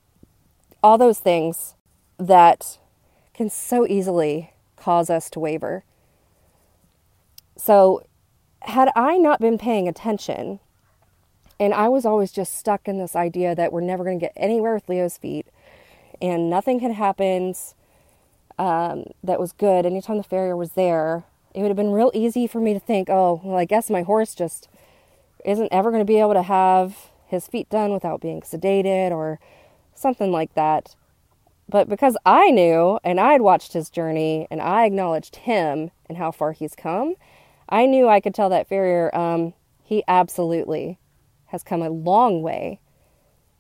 All 0.82 0.98
those 0.98 1.18
things 1.18 1.74
that 2.18 2.78
can 3.34 3.50
so 3.50 3.86
easily 3.86 4.52
cause 4.76 5.10
us 5.10 5.28
to 5.30 5.40
waver. 5.40 5.84
So, 7.56 8.06
had 8.62 8.90
I 8.96 9.18
not 9.18 9.40
been 9.40 9.58
paying 9.58 9.88
attention, 9.88 10.60
and 11.58 11.72
I 11.72 11.88
was 11.88 12.04
always 12.04 12.32
just 12.32 12.56
stuck 12.56 12.88
in 12.88 12.98
this 12.98 13.16
idea 13.16 13.54
that 13.54 13.72
we're 13.72 13.80
never 13.80 14.04
going 14.04 14.18
to 14.18 14.24
get 14.24 14.32
anywhere 14.36 14.74
with 14.74 14.88
Leo's 14.88 15.16
feet, 15.16 15.46
and 16.20 16.50
nothing 16.50 16.80
had 16.80 16.92
happened 16.92 17.56
um, 18.58 19.04
that 19.22 19.40
was 19.40 19.52
good 19.52 19.86
anytime 19.86 20.16
the 20.16 20.22
farrier 20.22 20.56
was 20.56 20.72
there, 20.72 21.24
it 21.54 21.62
would 21.62 21.68
have 21.68 21.76
been 21.76 21.92
real 21.92 22.10
easy 22.14 22.46
for 22.46 22.60
me 22.60 22.72
to 22.74 22.80
think, 22.80 23.08
oh, 23.08 23.40
well, 23.42 23.56
I 23.56 23.64
guess 23.64 23.90
my 23.90 24.02
horse 24.02 24.34
just 24.34 24.68
isn't 25.44 25.68
ever 25.72 25.90
going 25.90 26.00
to 26.00 26.06
be 26.06 26.20
able 26.20 26.34
to 26.34 26.42
have 26.42 27.10
his 27.26 27.48
feet 27.48 27.68
done 27.70 27.92
without 27.92 28.20
being 28.20 28.40
sedated 28.40 29.10
or 29.10 29.38
something 29.96 30.30
like 30.30 30.54
that. 30.54 30.94
But 31.68 31.88
because 31.88 32.16
I 32.24 32.50
knew 32.50 32.98
and 33.02 33.18
I'd 33.18 33.40
watched 33.40 33.72
his 33.72 33.90
journey 33.90 34.46
and 34.50 34.60
I 34.60 34.84
acknowledged 34.84 35.36
him 35.36 35.90
and 36.08 36.16
how 36.16 36.30
far 36.30 36.52
he's 36.52 36.74
come, 36.76 37.14
I 37.68 37.86
knew 37.86 38.08
I 38.08 38.20
could 38.20 38.34
tell 38.34 38.48
that 38.50 38.68
farrier 38.68 39.12
um, 39.16 39.52
he 39.82 40.04
absolutely 40.06 40.98
has 41.46 41.62
come 41.62 41.82
a 41.82 41.90
long 41.90 42.42
way 42.42 42.80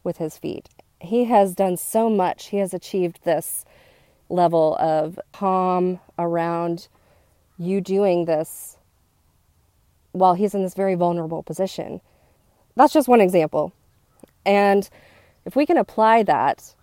with 0.04 0.18
his 0.18 0.38
feet. 0.38 0.68
He 1.00 1.24
has 1.24 1.54
done 1.54 1.76
so 1.76 2.08
much. 2.08 2.46
He 2.46 2.58
has 2.58 2.72
achieved 2.72 3.24
this 3.24 3.64
level 4.28 4.76
of 4.76 5.18
calm 5.32 6.00
around 6.18 6.88
you 7.58 7.80
doing 7.80 8.24
this 8.24 8.76
while 10.12 10.34
he's 10.34 10.54
in 10.54 10.62
this 10.62 10.74
very 10.74 10.94
vulnerable 10.94 11.42
position. 11.42 12.00
That's 12.74 12.92
just 12.92 13.08
one 13.08 13.20
example. 13.20 13.72
And 14.44 14.88
if 15.46 15.54
we 15.54 15.64
can 15.64 15.78
apply 15.78 16.24
that 16.24 16.74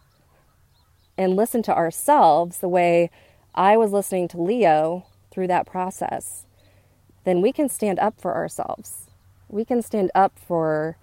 and 1.17 1.35
listen 1.35 1.61
to 1.63 1.75
ourselves 1.75 2.57
the 2.57 2.69
way 2.69 3.11
I 3.53 3.77
was 3.77 3.91
listening 3.91 4.29
to 4.29 4.41
Leo 4.41 5.05
through 5.29 5.47
that 5.47 5.67
process, 5.67 6.45
then 7.25 7.41
we 7.41 7.51
can 7.51 7.69
stand 7.69 7.99
up 7.99 8.19
for 8.19 8.33
ourselves. 8.33 9.09
We 9.49 9.65
can 9.65 9.81
stand 9.83 10.09
up 10.15 10.39
for 10.39 10.97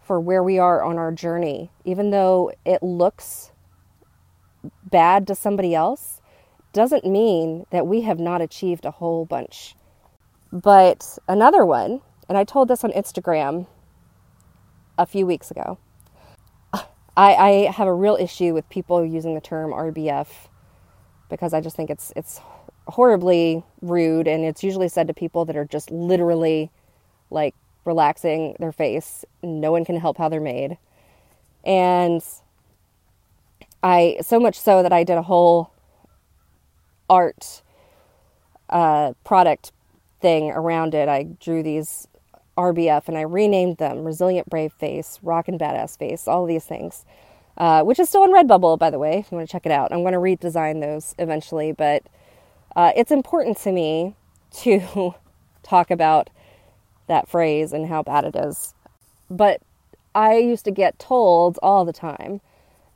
for 0.00 0.20
where 0.20 0.42
we 0.42 0.58
are 0.58 0.82
on 0.82 0.98
our 0.98 1.12
journey, 1.12 1.70
even 1.84 2.10
though 2.10 2.52
it 2.66 2.82
looks 2.82 3.52
bad 4.84 5.26
to 5.28 5.34
somebody 5.34 5.74
else 5.74 6.20
doesn't 6.72 7.04
mean 7.04 7.66
that 7.70 7.86
we 7.86 8.00
have 8.00 8.18
not 8.18 8.40
achieved 8.40 8.84
a 8.84 8.90
whole 8.90 9.24
bunch. 9.24 9.76
But 10.52 11.18
another 11.28 11.64
one, 11.64 12.00
and 12.28 12.36
I 12.36 12.44
told 12.44 12.68
this 12.68 12.82
on 12.82 12.90
Instagram 12.92 13.66
a 14.98 15.06
few 15.06 15.24
weeks 15.24 15.50
ago. 15.50 15.78
I, 17.16 17.34
I 17.34 17.50
have 17.70 17.88
a 17.88 17.94
real 17.94 18.16
issue 18.18 18.54
with 18.54 18.68
people 18.70 19.04
using 19.04 19.34
the 19.34 19.40
term 19.40 19.70
RBF 19.72 20.28
because 21.28 21.52
I 21.52 21.60
just 21.60 21.76
think 21.76 21.90
it's 21.90 22.12
it's 22.16 22.40
horribly 22.88 23.64
rude 23.80 24.26
and 24.26 24.44
it's 24.44 24.64
usually 24.64 24.88
said 24.88 25.06
to 25.08 25.14
people 25.14 25.44
that 25.44 25.56
are 25.56 25.64
just 25.64 25.90
literally 25.90 26.70
like 27.30 27.54
relaxing 27.84 28.56
their 28.58 28.72
face. 28.72 29.24
No 29.42 29.72
one 29.72 29.84
can 29.84 29.96
help 29.96 30.18
how 30.18 30.28
they're 30.28 30.40
made. 30.40 30.78
And 31.64 32.22
I 33.82 34.18
so 34.22 34.40
much 34.40 34.58
so 34.58 34.82
that 34.82 34.92
I 34.92 35.04
did 35.04 35.18
a 35.18 35.22
whole 35.22 35.72
art 37.10 37.62
uh, 38.70 39.12
product 39.24 39.72
thing 40.20 40.50
around 40.50 40.94
it. 40.94 41.08
I 41.08 41.24
drew 41.24 41.62
these 41.62 42.08
RBF 42.56 43.08
and 43.08 43.16
I 43.16 43.22
renamed 43.22 43.78
them 43.78 44.04
Resilient 44.04 44.48
Brave 44.48 44.72
Face, 44.72 45.18
Rockin' 45.22 45.58
Badass 45.58 45.98
Face, 45.98 46.28
all 46.28 46.46
these 46.46 46.64
things, 46.64 47.04
uh, 47.56 47.82
which 47.82 47.98
is 47.98 48.08
still 48.08 48.22
on 48.22 48.32
Redbubble, 48.32 48.78
by 48.78 48.90
the 48.90 48.98
way, 48.98 49.18
if 49.18 49.30
you 49.30 49.36
want 49.36 49.48
to 49.48 49.52
check 49.52 49.66
it 49.66 49.72
out. 49.72 49.92
I'm 49.92 50.02
going 50.02 50.12
to 50.12 50.18
redesign 50.18 50.80
those 50.80 51.14
eventually, 51.18 51.72
but 51.72 52.02
uh, 52.76 52.92
it's 52.96 53.10
important 53.10 53.56
to 53.58 53.72
me 53.72 54.14
to 54.58 55.14
talk 55.62 55.90
about 55.90 56.30
that 57.06 57.28
phrase 57.28 57.72
and 57.72 57.88
how 57.88 58.02
bad 58.02 58.24
it 58.24 58.36
is. 58.36 58.74
But 59.30 59.60
I 60.14 60.36
used 60.36 60.64
to 60.66 60.70
get 60.70 60.98
told 60.98 61.58
all 61.62 61.84
the 61.84 61.92
time, 61.92 62.40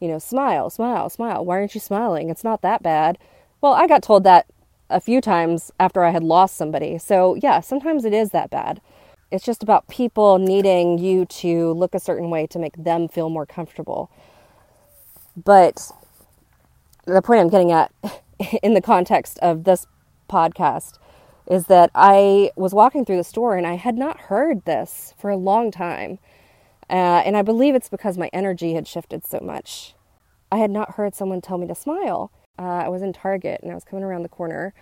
you 0.00 0.08
know, 0.08 0.18
smile, 0.18 0.68
smile, 0.68 1.08
smile. 1.08 1.44
Why 1.44 1.56
aren't 1.56 1.74
you 1.74 1.80
smiling? 1.80 2.28
It's 2.28 2.44
not 2.44 2.62
that 2.62 2.82
bad. 2.82 3.18
Well, 3.60 3.72
I 3.72 3.86
got 3.86 4.02
told 4.02 4.24
that 4.24 4.46
a 4.90 5.00
few 5.00 5.20
times 5.20 5.72
after 5.80 6.04
I 6.04 6.10
had 6.10 6.22
lost 6.22 6.56
somebody. 6.56 6.98
So, 6.98 7.34
yeah, 7.36 7.60
sometimes 7.60 8.04
it 8.04 8.12
is 8.12 8.30
that 8.30 8.50
bad. 8.50 8.80
It's 9.30 9.44
just 9.44 9.62
about 9.62 9.88
people 9.88 10.38
needing 10.38 10.98
you 10.98 11.24
to 11.26 11.72
look 11.72 11.94
a 11.94 12.00
certain 12.00 12.30
way 12.30 12.46
to 12.46 12.58
make 12.58 12.76
them 12.76 13.08
feel 13.08 13.28
more 13.28 13.46
comfortable. 13.46 14.10
But 15.36 15.90
the 17.04 17.22
point 17.22 17.40
I'm 17.40 17.48
getting 17.48 17.72
at 17.72 17.92
in 18.62 18.74
the 18.74 18.80
context 18.80 19.38
of 19.40 19.64
this 19.64 19.86
podcast 20.28 20.98
is 21.48 21.66
that 21.66 21.90
I 21.94 22.50
was 22.56 22.74
walking 22.74 23.04
through 23.04 23.18
the 23.18 23.24
store 23.24 23.56
and 23.56 23.66
I 23.66 23.74
had 23.74 23.96
not 23.96 24.18
heard 24.22 24.64
this 24.64 25.14
for 25.16 25.30
a 25.30 25.36
long 25.36 25.70
time. 25.70 26.18
Uh, 26.88 27.22
and 27.24 27.36
I 27.36 27.42
believe 27.42 27.74
it's 27.74 27.88
because 27.88 28.16
my 28.16 28.30
energy 28.32 28.74
had 28.74 28.86
shifted 28.86 29.24
so 29.24 29.40
much. 29.40 29.94
I 30.50 30.58
had 30.58 30.70
not 30.70 30.92
heard 30.92 31.14
someone 31.14 31.40
tell 31.40 31.58
me 31.58 31.66
to 31.66 31.74
smile. 31.74 32.30
Uh, 32.58 32.62
I 32.84 32.88
was 32.88 33.02
in 33.02 33.12
Target 33.12 33.60
and 33.62 33.70
I 33.70 33.74
was 33.74 33.84
coming 33.84 34.04
around 34.04 34.22
the 34.22 34.28
corner 34.28 34.72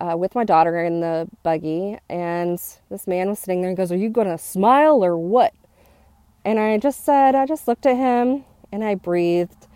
uh, 0.00 0.16
with 0.16 0.34
my 0.34 0.44
daughter 0.44 0.82
in 0.82 1.00
the 1.00 1.28
buggy, 1.42 1.98
and 2.08 2.60
this 2.90 3.06
man 3.06 3.28
was 3.28 3.38
sitting 3.38 3.60
there 3.60 3.68
and 3.68 3.76
goes, 3.76 3.92
Are 3.92 3.96
you 3.96 4.10
to 4.10 4.38
smile 4.38 5.04
or 5.04 5.16
what? 5.16 5.54
And 6.44 6.58
I 6.58 6.78
just 6.78 7.04
said, 7.04 7.34
I 7.34 7.46
just 7.46 7.68
looked 7.68 7.86
at 7.86 7.96
him 7.96 8.44
and 8.72 8.82
I 8.82 8.94
breathed. 8.94 9.66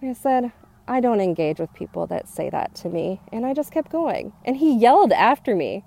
And 0.00 0.10
I 0.10 0.12
said, 0.12 0.52
I 0.86 1.00
don't 1.00 1.20
engage 1.20 1.58
with 1.58 1.72
people 1.72 2.06
that 2.08 2.28
say 2.28 2.50
that 2.50 2.74
to 2.76 2.88
me. 2.88 3.20
And 3.32 3.46
I 3.46 3.54
just 3.54 3.72
kept 3.72 3.90
going. 3.90 4.32
And 4.44 4.56
he 4.56 4.76
yelled 4.76 5.12
after 5.12 5.56
me. 5.56 5.84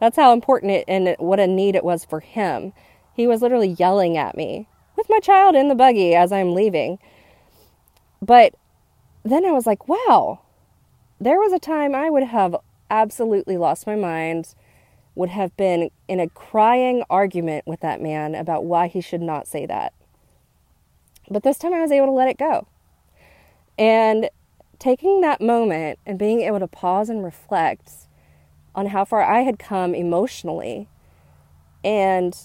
That's 0.00 0.16
how 0.16 0.32
important 0.32 0.72
it 0.72 0.84
and 0.88 1.14
what 1.18 1.40
a 1.40 1.46
need 1.46 1.74
it 1.74 1.84
was 1.84 2.04
for 2.04 2.20
him. 2.20 2.72
He 3.14 3.26
was 3.26 3.42
literally 3.42 3.76
yelling 3.78 4.16
at 4.16 4.36
me 4.36 4.68
with 4.96 5.08
my 5.08 5.20
child 5.20 5.54
in 5.54 5.68
the 5.68 5.74
buggy 5.74 6.14
as 6.14 6.32
I'm 6.32 6.54
leaving. 6.54 6.98
But 8.20 8.54
then 9.24 9.44
I 9.44 9.52
was 9.52 9.66
like, 9.66 9.88
wow, 9.88 10.40
there 11.20 11.38
was 11.38 11.52
a 11.52 11.58
time 11.58 11.94
I 11.94 12.10
would 12.10 12.24
have 12.24 12.56
absolutely 12.90 13.56
lost 13.56 13.86
my 13.86 13.96
mind, 13.96 14.54
would 15.14 15.30
have 15.30 15.56
been 15.56 15.90
in 16.08 16.20
a 16.20 16.28
crying 16.28 17.02
argument 17.08 17.66
with 17.66 17.80
that 17.80 18.00
man 18.00 18.34
about 18.34 18.64
why 18.64 18.86
he 18.86 19.00
should 19.00 19.22
not 19.22 19.46
say 19.46 19.64
that. 19.66 19.92
But 21.28 21.42
this 21.42 21.58
time 21.58 21.74
I 21.74 21.80
was 21.80 21.90
able 21.90 22.06
to 22.06 22.12
let 22.12 22.28
it 22.28 22.38
go. 22.38 22.66
And 23.78 24.30
taking 24.78 25.22
that 25.22 25.40
moment 25.40 25.98
and 26.06 26.18
being 26.18 26.42
able 26.42 26.60
to 26.60 26.68
pause 26.68 27.08
and 27.08 27.24
reflect 27.24 27.90
on 28.74 28.86
how 28.86 29.04
far 29.04 29.22
I 29.22 29.40
had 29.40 29.58
come 29.58 29.94
emotionally 29.94 30.88
and 31.82 32.36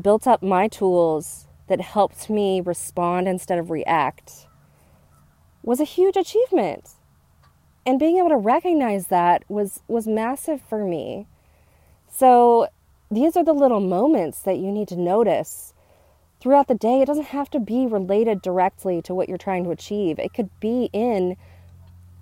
built 0.00 0.26
up 0.26 0.42
my 0.42 0.68
tools 0.68 1.48
that 1.68 1.80
helped 1.80 2.30
me 2.30 2.60
respond 2.60 3.26
instead 3.26 3.58
of 3.58 3.70
react 3.70 4.46
was 5.62 5.80
a 5.80 5.84
huge 5.84 6.16
achievement. 6.16 6.90
And 7.84 7.98
being 7.98 8.18
able 8.18 8.28
to 8.28 8.36
recognize 8.36 9.08
that 9.08 9.44
was 9.48 9.80
was 9.88 10.06
massive 10.06 10.60
for 10.62 10.84
me. 10.84 11.26
So 12.08 12.68
these 13.10 13.36
are 13.36 13.44
the 13.44 13.52
little 13.52 13.80
moments 13.80 14.40
that 14.40 14.58
you 14.58 14.70
need 14.70 14.88
to 14.88 14.96
notice 14.96 15.74
throughout 16.40 16.68
the 16.68 16.74
day. 16.74 17.00
It 17.00 17.06
doesn't 17.06 17.26
have 17.26 17.50
to 17.50 17.60
be 17.60 17.86
related 17.86 18.42
directly 18.42 19.02
to 19.02 19.14
what 19.14 19.28
you're 19.28 19.38
trying 19.38 19.64
to 19.64 19.70
achieve. 19.70 20.18
It 20.18 20.32
could 20.32 20.50
be 20.60 20.90
in 20.92 21.36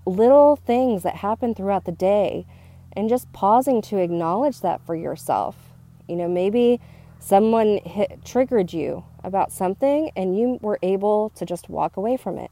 little 0.06 0.56
things 0.56 1.02
that 1.02 1.16
happen 1.16 1.54
throughout 1.54 1.84
the 1.84 1.92
day 1.92 2.46
and 2.92 3.08
just 3.08 3.32
pausing 3.32 3.80
to 3.82 3.98
acknowledge 3.98 4.60
that 4.60 4.84
for 4.84 4.94
yourself. 4.94 5.56
You 6.08 6.16
know, 6.16 6.28
maybe 6.28 6.80
someone 7.18 7.78
hit, 7.84 8.24
triggered 8.24 8.72
you 8.72 9.04
about 9.22 9.52
something 9.52 10.10
and 10.16 10.36
you 10.36 10.58
were 10.60 10.78
able 10.82 11.30
to 11.36 11.44
just 11.44 11.68
walk 11.68 11.96
away 11.96 12.16
from 12.16 12.38
it. 12.38 12.50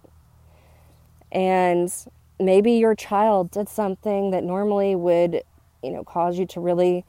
And 1.32 1.92
maybe 2.38 2.72
your 2.72 2.94
child 2.94 3.50
did 3.50 3.68
something 3.68 4.30
that 4.30 4.44
normally 4.44 4.94
would, 4.94 5.42
you 5.82 5.90
know, 5.90 6.04
cause 6.04 6.38
you 6.38 6.46
to 6.46 6.60
really 6.60 7.04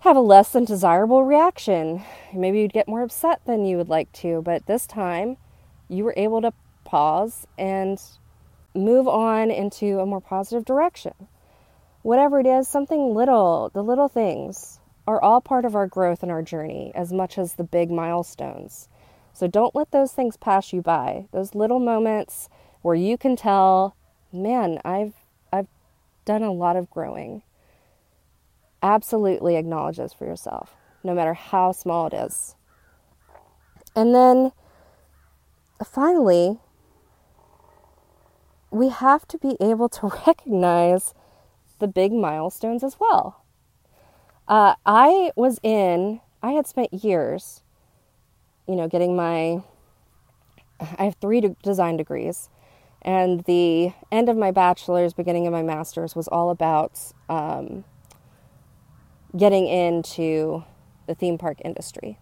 have 0.00 0.16
a 0.16 0.20
less 0.20 0.50
than 0.50 0.64
desirable 0.64 1.24
reaction. 1.24 2.02
Maybe 2.32 2.60
you'd 2.60 2.72
get 2.72 2.88
more 2.88 3.02
upset 3.02 3.40
than 3.46 3.64
you 3.64 3.76
would 3.76 3.88
like 3.88 4.12
to, 4.12 4.42
but 4.42 4.66
this 4.66 4.86
time 4.86 5.36
you 5.88 6.04
were 6.04 6.14
able 6.16 6.42
to 6.42 6.52
pause 6.84 7.46
and 7.56 8.00
move 8.74 9.08
on 9.08 9.50
into 9.50 10.00
a 10.00 10.06
more 10.06 10.20
positive 10.20 10.64
direction. 10.64 11.14
Whatever 12.02 12.40
it 12.40 12.46
is, 12.46 12.68
something 12.68 13.14
little, 13.14 13.70
the 13.72 13.82
little 13.82 14.08
things 14.08 14.80
are 15.06 15.22
all 15.22 15.40
part 15.40 15.64
of 15.64 15.74
our 15.74 15.86
growth 15.86 16.22
and 16.22 16.30
our 16.30 16.42
journey 16.42 16.92
as 16.94 17.12
much 17.12 17.38
as 17.38 17.54
the 17.54 17.64
big 17.64 17.90
milestones. 17.90 18.88
So 19.32 19.46
don't 19.46 19.74
let 19.74 19.90
those 19.90 20.12
things 20.12 20.36
pass 20.36 20.72
you 20.72 20.82
by. 20.82 21.26
Those 21.32 21.54
little 21.54 21.80
moments 21.80 22.48
where 22.82 22.94
you 22.94 23.16
can 23.16 23.36
tell, 23.36 23.96
man, 24.34 24.80
I've 24.84 25.14
I've 25.52 25.68
done 26.24 26.42
a 26.42 26.52
lot 26.52 26.76
of 26.76 26.90
growing. 26.90 27.42
Absolutely 28.82 29.56
acknowledge 29.56 29.96
this 29.96 30.12
for 30.12 30.26
yourself, 30.26 30.74
no 31.02 31.14
matter 31.14 31.34
how 31.34 31.72
small 31.72 32.06
it 32.06 32.14
is. 32.14 32.54
And 33.96 34.14
then 34.14 34.52
finally, 35.84 36.58
we 38.70 38.88
have 38.88 39.26
to 39.28 39.38
be 39.38 39.56
able 39.60 39.88
to 39.88 40.12
recognize 40.26 41.14
the 41.78 41.86
big 41.86 42.12
milestones 42.12 42.82
as 42.82 42.98
well. 42.98 43.44
Uh, 44.46 44.74
I 44.84 45.30
was 45.36 45.58
in, 45.62 46.20
I 46.42 46.52
had 46.52 46.66
spent 46.66 46.92
years, 46.92 47.62
you 48.68 48.76
know, 48.76 48.88
getting 48.88 49.16
my, 49.16 49.62
I 50.80 51.04
have 51.04 51.16
three 51.16 51.40
de- 51.40 51.56
design 51.62 51.96
degrees, 51.96 52.50
and 53.04 53.44
the 53.44 53.92
end 54.10 54.28
of 54.28 54.36
my 54.36 54.50
bachelor's, 54.50 55.12
beginning 55.12 55.46
of 55.46 55.52
my 55.52 55.62
master's 55.62 56.16
was 56.16 56.26
all 56.28 56.50
about 56.50 56.98
um, 57.28 57.84
getting 59.36 59.66
into 59.66 60.64
the 61.06 61.14
theme 61.14 61.36
park 61.36 61.58
industry. 61.64 62.18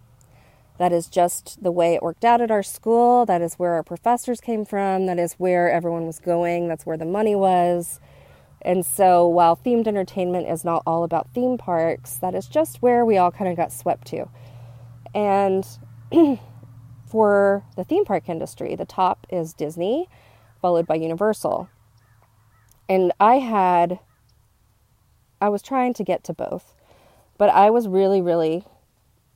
That 0.79 0.91
is 0.91 1.07
just 1.07 1.63
the 1.63 1.71
way 1.71 1.93
it 1.93 2.01
worked 2.01 2.25
out 2.25 2.41
at 2.41 2.51
our 2.51 2.63
school. 2.63 3.25
That 3.25 3.41
is 3.41 3.55
where 3.55 3.73
our 3.73 3.83
professors 3.83 4.41
came 4.41 4.65
from. 4.65 5.05
That 5.05 5.19
is 5.19 5.33
where 5.33 5.71
everyone 5.71 6.05
was 6.05 6.19
going. 6.19 6.67
That's 6.67 6.85
where 6.85 6.97
the 6.97 7.05
money 7.05 7.35
was. 7.35 7.99
And 8.61 8.85
so, 8.85 9.27
while 9.27 9.55
themed 9.55 9.87
entertainment 9.87 10.49
is 10.49 10.65
not 10.65 10.83
all 10.85 11.03
about 11.03 11.29
theme 11.33 11.57
parks, 11.57 12.15
that 12.17 12.33
is 12.33 12.47
just 12.47 12.81
where 12.81 13.05
we 13.05 13.17
all 13.17 13.31
kind 13.31 13.49
of 13.51 13.57
got 13.57 13.71
swept 13.71 14.07
to. 14.07 14.27
And 15.13 15.67
for 17.05 17.63
the 17.75 17.83
theme 17.83 18.05
park 18.05 18.27
industry, 18.27 18.75
the 18.75 18.85
top 18.85 19.27
is 19.29 19.53
Disney, 19.53 20.07
followed 20.63 20.87
by 20.87 20.95
Universal. 20.95 21.69
And 22.87 23.11
I 23.19 23.39
had, 23.39 23.99
I 25.41 25.49
was 25.49 25.61
trying 25.61 25.93
to 25.95 26.05
get 26.05 26.23
to 26.23 26.33
both, 26.33 26.73
but 27.37 27.49
I 27.49 27.69
was 27.69 27.85
really, 27.85 28.21
really 28.21 28.63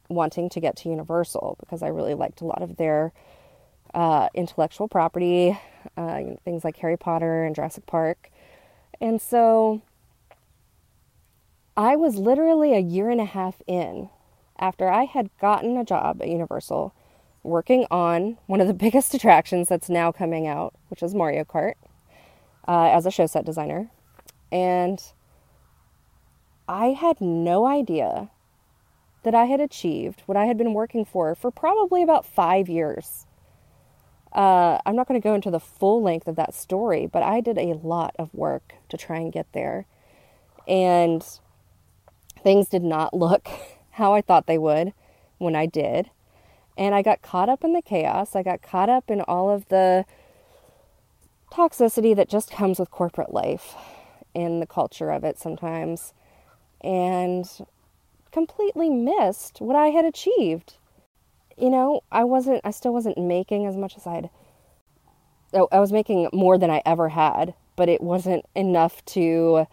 wanting 0.08 0.48
to 0.50 0.62
get 0.62 0.78
to 0.78 0.90
Universal 0.90 1.58
because 1.60 1.84
I 1.84 1.90
really 1.90 2.14
liked 2.14 2.40
a 2.40 2.46
lot 2.46 2.62
of 2.62 2.78
their 2.78 3.12
uh, 3.94 4.30
intellectual 4.34 4.88
property, 4.88 5.60
uh, 5.98 6.22
things 6.46 6.64
like 6.64 6.78
Harry 6.78 6.96
Potter 6.96 7.44
and 7.44 7.54
Jurassic 7.54 7.86
Park. 7.86 8.32
And 9.02 9.22
so 9.22 9.82
I 11.76 11.98
was 11.98 12.16
literally 12.16 12.74
a 12.74 12.80
year 12.80 13.10
and 13.10 13.20
a 13.20 13.26
half 13.26 13.62
in 13.68 14.10
after 14.58 14.90
I 14.90 15.04
had 15.04 15.30
gotten 15.42 15.76
a 15.76 15.84
job 15.84 16.22
at 16.22 16.30
Universal 16.30 16.96
working 17.48 17.86
on 17.90 18.38
one 18.46 18.62
of 18.62 18.68
the 18.68 18.74
biggest 18.86 19.14
attractions 19.14 19.70
that's 19.70 19.90
now 19.90 20.12
coming 20.12 20.48
out, 20.48 20.74
which 20.90 21.02
is 21.02 21.16
Mario 21.16 21.44
Kart, 21.44 21.74
uh, 22.68 22.90
as 22.94 23.06
a 23.06 23.12
show 23.12 23.26
set 23.26 23.46
designer. 23.46 23.90
And 24.52 25.02
I 26.68 26.88
had 26.88 27.22
no 27.22 27.66
idea 27.66 28.30
that 29.24 29.36
I 29.36 29.46
had 29.46 29.60
achieved 29.60 30.24
what 30.26 30.38
I 30.38 30.46
had 30.46 30.58
been 30.58 30.74
working 30.74 31.04
for 31.04 31.36
for 31.36 31.52
probably 31.52 32.02
about 32.04 32.26
five 32.26 32.70
years. 32.70 33.26
Uh, 34.34 34.78
I'm 34.86 34.96
not 34.96 35.08
going 35.08 35.20
to 35.20 35.24
go 35.24 35.34
into 35.34 35.52
the 35.52 35.60
full 35.60 36.02
length 36.02 36.28
of 36.28 36.36
that 36.36 36.54
story, 36.54 37.08
but 37.08 37.24
I 37.24 37.42
did 37.42 37.58
a 37.58 37.74
lot 37.74 38.16
of 38.20 38.34
work 38.34 38.74
to 38.90 38.98
try 38.98 39.18
and 39.18 39.32
get 39.32 39.52
there. 39.54 39.86
And 40.68 41.26
things 42.42 42.68
did 42.68 42.84
not 42.84 43.14
look 43.18 43.50
how 43.92 44.14
I 44.14 44.22
thought 44.22 44.48
they 44.48 44.58
would 44.58 44.94
when 45.38 45.56
I 45.56 45.66
did. 45.66 46.10
And 46.78 46.94
I 46.94 47.02
got 47.02 47.22
caught 47.22 47.50
up 47.50 47.64
in 47.64 47.74
the 47.74 47.82
chaos. 47.82 48.36
I 48.36 48.44
got 48.44 48.62
caught 48.62 48.90
up 48.90 49.10
in 49.10 49.22
all 49.22 49.50
of 49.50 49.68
the 49.70 50.06
toxicity 51.52 52.16
that 52.16 52.30
just 52.30 52.52
comes 52.52 52.80
with 52.80 52.92
corporate 52.92 53.34
life 53.34 53.76
and 54.36 54.62
the 54.62 54.68
culture 54.68 55.10
of 55.10 55.24
it 55.24 55.40
sometimes. 55.40 56.14
And 56.82 57.50
completely 58.32 58.90
missed 58.90 59.60
what 59.60 59.76
I 59.76 59.88
had 59.88 60.06
achieved. 60.06 60.76
You 61.58 61.72
know, 61.72 62.02
I 62.12 62.24
wasn't, 62.24 62.62
I 62.64 62.70
still 62.70 62.94
wasn't 62.94 63.18
making 63.18 63.66
as 63.66 63.76
much 63.76 63.98
as 63.98 64.06
I'd, 64.06 64.30
oh, 65.54 65.68
I 65.72 65.80
was 65.80 65.92
making 65.92 66.30
more 66.32 66.60
than 66.60 66.70
I 66.70 66.84
ever 66.86 67.10
had, 67.10 67.56
but 67.76 67.90
it 67.90 68.02
wasn't 68.02 68.46
enough 68.54 69.04
to 69.06 69.66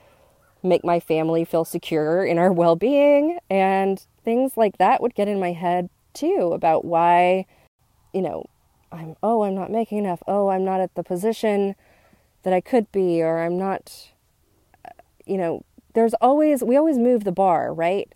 make 0.62 0.82
my 0.82 0.98
family 0.98 1.44
feel 1.44 1.66
secure 1.66 2.24
in 2.24 2.38
our 2.38 2.50
well 2.50 2.74
being. 2.74 3.38
And 3.50 4.02
things 4.24 4.56
like 4.56 4.78
that 4.78 5.02
would 5.02 5.14
get 5.14 5.28
in 5.28 5.38
my 5.38 5.52
head 5.52 5.90
too 6.14 6.52
about 6.54 6.84
why, 6.84 7.46
you 8.12 8.22
know, 8.22 8.46
I'm, 8.92 9.16
oh, 9.22 9.42
I'm 9.42 9.54
not 9.54 9.70
making 9.70 9.98
enough. 9.98 10.22
Oh, 10.26 10.48
I'm 10.48 10.64
not 10.64 10.80
at 10.80 10.94
the 10.94 11.02
position 11.02 11.74
that 12.42 12.52
I 12.52 12.60
could 12.60 12.90
be, 12.92 13.22
or 13.22 13.42
I'm 13.42 13.58
not, 13.58 14.10
uh, 14.84 14.90
you 15.26 15.36
know, 15.36 15.64
there's 15.94 16.14
always, 16.14 16.62
we 16.62 16.76
always 16.76 16.98
move 16.98 17.24
the 17.24 17.32
bar, 17.32 17.72
right? 17.72 18.12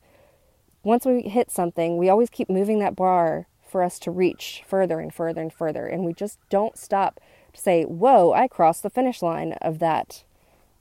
once 0.89 1.05
we 1.05 1.23
hit 1.23 1.51
something, 1.51 1.99
we 1.99 2.09
always 2.09 2.31
keep 2.31 2.49
moving 2.49 2.79
that 2.79 2.97
bar 2.97 3.47
for 3.69 3.83
us 3.83 3.99
to 3.99 4.11
reach 4.11 4.63
further 4.67 5.01
and 5.01 5.13
further 5.13 5.43
and 5.43 5.53
further. 5.53 5.87
And 5.87 6.05
we 6.05 6.15
just 6.15 6.39
don't 6.49 6.79
stop 6.79 7.21
to 7.53 7.61
say, 7.61 7.85
whoa, 7.85 8.33
I 8.33 8.49
crossed 8.49 8.83
the 8.83 8.91
finish 8.91 9.21
line 9.21 9.53
of 9.61 9.79
that 9.81 10.25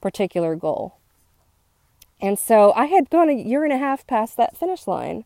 particular 0.00 0.56
goal. 0.56 0.96
And 2.20 2.38
so 2.38 2.72
I 2.72 2.86
had 2.86 3.10
gone 3.10 3.28
a 3.28 3.34
year 3.34 3.64
and 3.64 3.72
a 3.72 3.78
half 3.78 4.06
past 4.06 4.36
that 4.36 4.56
finish 4.56 4.86
line 4.86 5.24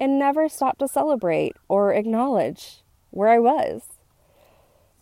and 0.00 0.18
never 0.18 0.48
stopped 0.48 0.78
to 0.78 0.88
celebrate 0.88 1.54
or 1.68 1.92
acknowledge 1.92 2.82
where 3.10 3.28
I 3.28 3.38
was. 3.38 3.82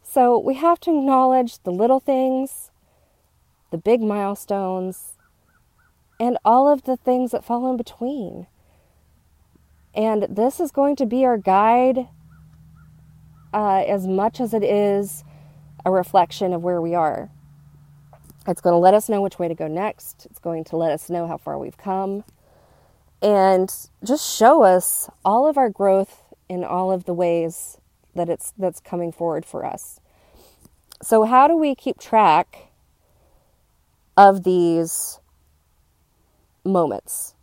So 0.02 0.36
we 0.36 0.54
have 0.54 0.80
to 0.80 0.90
acknowledge 0.90 1.62
the 1.62 1.70
little 1.70 2.00
things, 2.00 2.72
the 3.70 3.78
big 3.78 4.02
milestones, 4.02 5.12
and 6.18 6.36
all 6.44 6.68
of 6.68 6.82
the 6.82 6.96
things 6.96 7.30
that 7.30 7.44
fall 7.44 7.70
in 7.70 7.76
between. 7.76 8.48
And 9.94 10.26
this 10.28 10.58
is 10.58 10.72
going 10.72 10.96
to 10.96 11.06
be 11.06 11.24
our 11.24 11.38
guide 11.38 12.08
uh, 13.54 13.84
as 13.86 14.06
much 14.06 14.40
as 14.40 14.52
it 14.52 14.64
is 14.64 15.24
a 15.84 15.90
reflection 15.90 16.52
of 16.52 16.62
where 16.62 16.80
we 16.80 16.94
are. 16.94 17.30
It's 18.46 18.60
going 18.60 18.74
to 18.74 18.78
let 18.78 18.94
us 18.94 19.08
know 19.08 19.20
which 19.20 19.38
way 19.38 19.46
to 19.46 19.54
go 19.54 19.68
next. 19.68 20.26
It's 20.30 20.38
going 20.38 20.64
to 20.64 20.76
let 20.76 20.90
us 20.90 21.10
know 21.10 21.26
how 21.26 21.36
far 21.36 21.58
we've 21.58 21.76
come. 21.76 22.24
And 23.20 23.72
just 24.04 24.36
show 24.36 24.62
us 24.62 25.10
all 25.24 25.46
of 25.46 25.58
our 25.58 25.70
growth 25.70 26.22
in 26.48 26.64
all 26.64 26.92
of 26.92 27.04
the 27.04 27.14
ways 27.14 27.78
that 28.14 28.28
it's 28.28 28.52
that's 28.56 28.80
coming 28.80 29.12
forward 29.12 29.44
for 29.44 29.64
us. 29.64 30.00
So 31.02 31.24
how 31.24 31.46
do 31.46 31.56
we 31.56 31.74
keep 31.74 31.98
track 31.98 32.70
of 34.16 34.44
these 34.44 35.20
moments? 36.64 37.34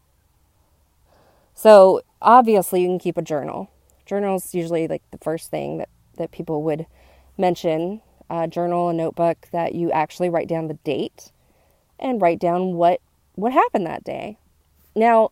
So 1.54 2.02
obviously 2.22 2.82
you 2.82 2.88
can 2.88 3.00
keep 3.00 3.18
a 3.18 3.22
journal. 3.22 3.70
Journal 4.06 4.36
is 4.36 4.54
usually 4.54 4.88
like 4.88 5.04
the 5.12 5.18
first 5.18 5.50
thing 5.50 5.78
that, 5.78 5.90
that 6.18 6.32
people 6.32 6.64
would 6.64 6.86
mention 7.38 8.02
a 8.30 8.48
journal, 8.48 8.90
a 8.90 8.94
notebook 8.94 9.48
that 9.52 9.74
you 9.76 9.92
actually 9.92 10.30
write 10.30 10.48
down 10.48 10.68
the 10.68 10.76
date 10.76 11.32
and 12.00 12.22
write 12.22 12.40
down 12.40 12.74
what 12.74 13.02
what 13.36 13.52
happened 13.52 13.86
that 13.86 14.04
day. 14.04 14.38
Now, 14.96 15.32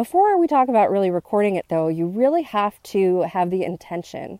before 0.00 0.38
we 0.38 0.46
talk 0.46 0.68
about 0.68 0.90
really 0.90 1.10
recording 1.10 1.56
it 1.56 1.66
though, 1.68 1.88
you 1.88 2.06
really 2.06 2.40
have 2.40 2.82
to 2.82 3.20
have 3.20 3.50
the 3.50 3.62
intention. 3.62 4.38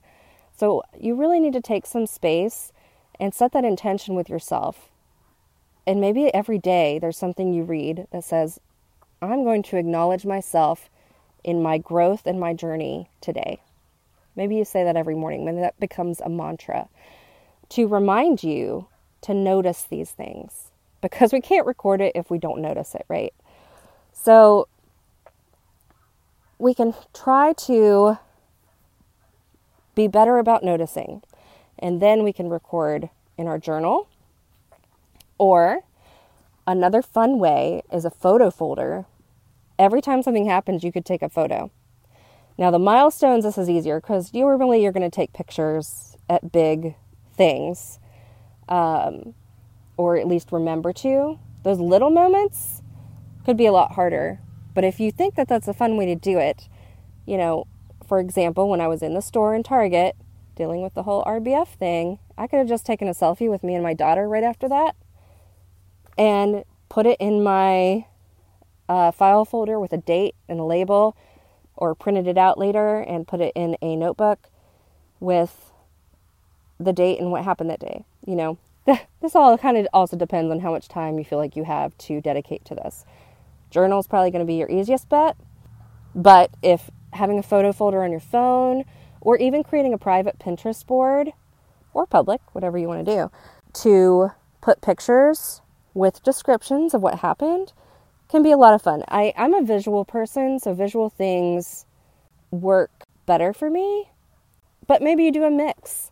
So, 0.57 0.83
you 0.99 1.14
really 1.14 1.38
need 1.38 1.53
to 1.53 1.61
take 1.61 1.85
some 1.85 2.07
space 2.07 2.73
and 3.20 3.35
set 3.35 3.53
that 3.53 3.66
intention 3.66 4.14
with 4.14 4.31
yourself. 4.31 4.88
And 5.87 6.01
maybe 6.01 6.33
every 6.33 6.57
day 6.57 6.99
there's 6.99 7.18
something 7.18 7.53
you 7.53 7.64
read 7.64 8.07
that 8.11 8.25
says, 8.25 8.59
I'm 9.20 9.44
going 9.44 9.62
to 9.64 9.77
acknowledge 9.77 10.25
myself 10.25 10.88
in 11.44 11.62
my 11.62 11.77
growth 11.77 12.23
and 12.25 12.40
my 12.40 12.55
journey 12.55 13.11
today. 13.20 13.61
Maybe 14.35 14.57
you 14.57 14.64
say 14.64 14.83
that 14.85 14.96
every 14.96 15.14
morning. 15.14 15.44
Maybe 15.44 15.61
that 15.61 15.79
becomes 15.79 16.23
a 16.23 16.31
mantra 16.31 16.88
to 17.68 17.87
remind 17.87 18.42
you 18.42 18.87
to 19.20 19.35
notice 19.35 19.83
these 19.83 20.11
things 20.11 20.70
because 21.03 21.35
we 21.35 21.42
can't 21.42 21.66
record 21.66 22.01
it 22.01 22.12
if 22.14 22.31
we 22.31 22.38
don't 22.38 22.62
notice 22.62 22.94
it, 22.94 23.05
right? 23.09 23.35
So 24.14 24.68
we 26.61 26.75
can 26.75 26.94
try 27.14 27.55
to 27.55 28.18
be 29.94 30.07
better 30.07 30.38
about 30.38 30.62
noticing, 30.62 31.23
and 31.79 32.01
then 32.01 32.23
we 32.23 32.33
can 32.33 32.51
record 32.51 33.09
in 33.38 33.46
our 33.46 33.59
journal. 33.59 34.09
Or 35.38 35.81
another 36.66 37.01
fun 37.01 37.38
way 37.38 37.83
is 37.90 38.05
a 38.05 38.11
photo 38.11 38.51
folder. 38.51 39.07
Every 39.79 40.03
time 40.03 40.23
something 40.23 40.46
happens, 40.46 40.85
you 40.85 40.92
could 40.92 41.07
take 41.07 41.23
a 41.23 41.31
photo. 41.31 41.70
Now, 42.59 42.70
the 42.70 42.79
milestones, 42.79 43.44
this 43.44 43.57
is 43.57 43.70
easier 43.70 43.99
because 43.99 44.35
normally 44.35 44.83
you're 44.83 44.92
going 44.92 45.11
to 45.11 45.14
take 45.14 45.33
pictures 45.33 46.18
at 46.29 46.53
big 46.53 46.94
things, 47.35 47.99
um, 48.68 49.35
or 49.96 50.18
at 50.18 50.29
least 50.29 50.53
remember 50.53 50.92
to. 50.92 51.38
Those 51.62 51.81
little 51.81 52.11
moments 52.11 52.83
could 53.46 53.57
be 53.57 53.64
a 53.64 53.73
lot 53.73 53.92
harder. 53.92 54.40
But 54.74 54.85
if 54.85 55.00
you 55.00 55.11
think 55.11 55.35
that 55.35 55.48
that's 55.48 55.68
a 55.68 55.74
fun 55.74 55.96
way 55.96 56.06
to 56.06 56.14
do 56.14 56.38
it, 56.38 56.68
you 57.26 57.37
know, 57.37 57.66
for 58.06 58.18
example, 58.18 58.68
when 58.68 58.80
I 58.80 58.88
was 58.88 59.02
in 59.02 59.14
the 59.14 59.20
store 59.20 59.54
in 59.54 59.62
Target 59.62 60.16
dealing 60.56 60.83
with 60.83 60.94
the 60.94 61.04
whole 61.04 61.24
RBF 61.24 61.68
thing, 61.68 62.18
I 62.37 62.46
could 62.46 62.59
have 62.59 62.68
just 62.68 62.87
taken 62.87 63.09
a 63.09 63.12
selfie 63.12 63.50
with 63.50 63.62
me 63.62 63.74
and 63.74 63.83
my 63.83 63.94
daughter 63.94 64.28
right 64.28 64.44
after 64.44 64.68
that 64.68 64.96
and 66.18 66.64
put 66.88 67.06
it 67.06 67.16
in 67.20 67.42
my 67.42 68.06
uh, 68.88 69.11
file 69.11 69.44
folder 69.44 69.78
with 69.78 69.92
a 69.92 69.96
date 69.96 70.35
and 70.48 70.61
a 70.61 70.64
label 70.64 71.16
or 71.76 71.94
printed 71.94 72.26
it 72.26 72.37
out 72.37 72.59
later 72.59 72.98
and 73.00 73.26
put 73.26 73.40
it 73.40 73.52
in 73.54 73.76
a 73.80 73.96
notebook 73.96 74.48
with 75.18 75.70
the 76.78 76.92
date 76.92 77.20
and 77.20 77.30
what 77.30 77.44
happened 77.44 77.70
that 77.70 77.80
day. 77.80 78.04
You 78.26 78.37
know, 78.37 78.59
this 79.22 79.35
all 79.35 79.56
kind 79.56 79.76
of 79.76 79.87
also 79.92 80.16
depends 80.16 80.50
on 80.50 80.61
how 80.61 80.72
much 80.72 80.88
time 80.88 81.18
you 81.18 81.24
feel 81.24 81.38
like 81.38 81.56
you 81.56 81.64
have 81.64 81.96
to 81.98 82.20
dedicate 82.20 82.64
to 82.66 82.74
this. 82.74 83.04
Journal 83.70 84.00
is 84.00 84.06
probably 84.06 84.30
going 84.30 84.44
to 84.44 84.46
be 84.46 84.54
your 84.54 84.70
easiest 84.70 85.09
bet, 85.09 85.37
but 86.14 86.50
if 86.62 86.90
having 87.12 87.38
a 87.38 87.42
photo 87.42 87.72
folder 87.72 88.02
on 88.02 88.11
your 88.11 88.20
phone 88.20 88.85
or 89.20 89.37
even 89.37 89.62
creating 89.62 89.92
a 89.92 89.98
private 89.98 90.38
Pinterest 90.38 90.85
board 90.87 91.30
or 91.92 92.06
public, 92.06 92.40
whatever 92.52 92.78
you 92.78 92.88
want 92.88 93.04
to 93.04 93.14
do, 93.14 93.30
to 93.72 94.30
put 94.61 94.80
pictures 94.80 95.61
with 95.94 96.22
descriptions 96.22 96.94
of 96.94 97.02
what 97.02 97.20
happened 97.20 97.72
can 98.28 98.42
be 98.42 98.52
a 98.52 98.56
lot 98.56 98.74
of 98.74 98.83
fun. 98.83 99.02
I, 99.09 99.33
I'm 99.37 99.54
a 99.54 99.62
visual 99.62 100.04
person, 100.04 100.59
so 100.59 100.72
visual 100.72 101.11
things 101.11 101.85
work 102.50 102.90
better 103.26 103.52
for 103.52 103.70
me. 103.70 104.11
But 104.87 105.02
maybe 105.02 105.24
you 105.24 105.33
do 105.33 105.44
a 105.44 105.50
mix. 105.50 106.11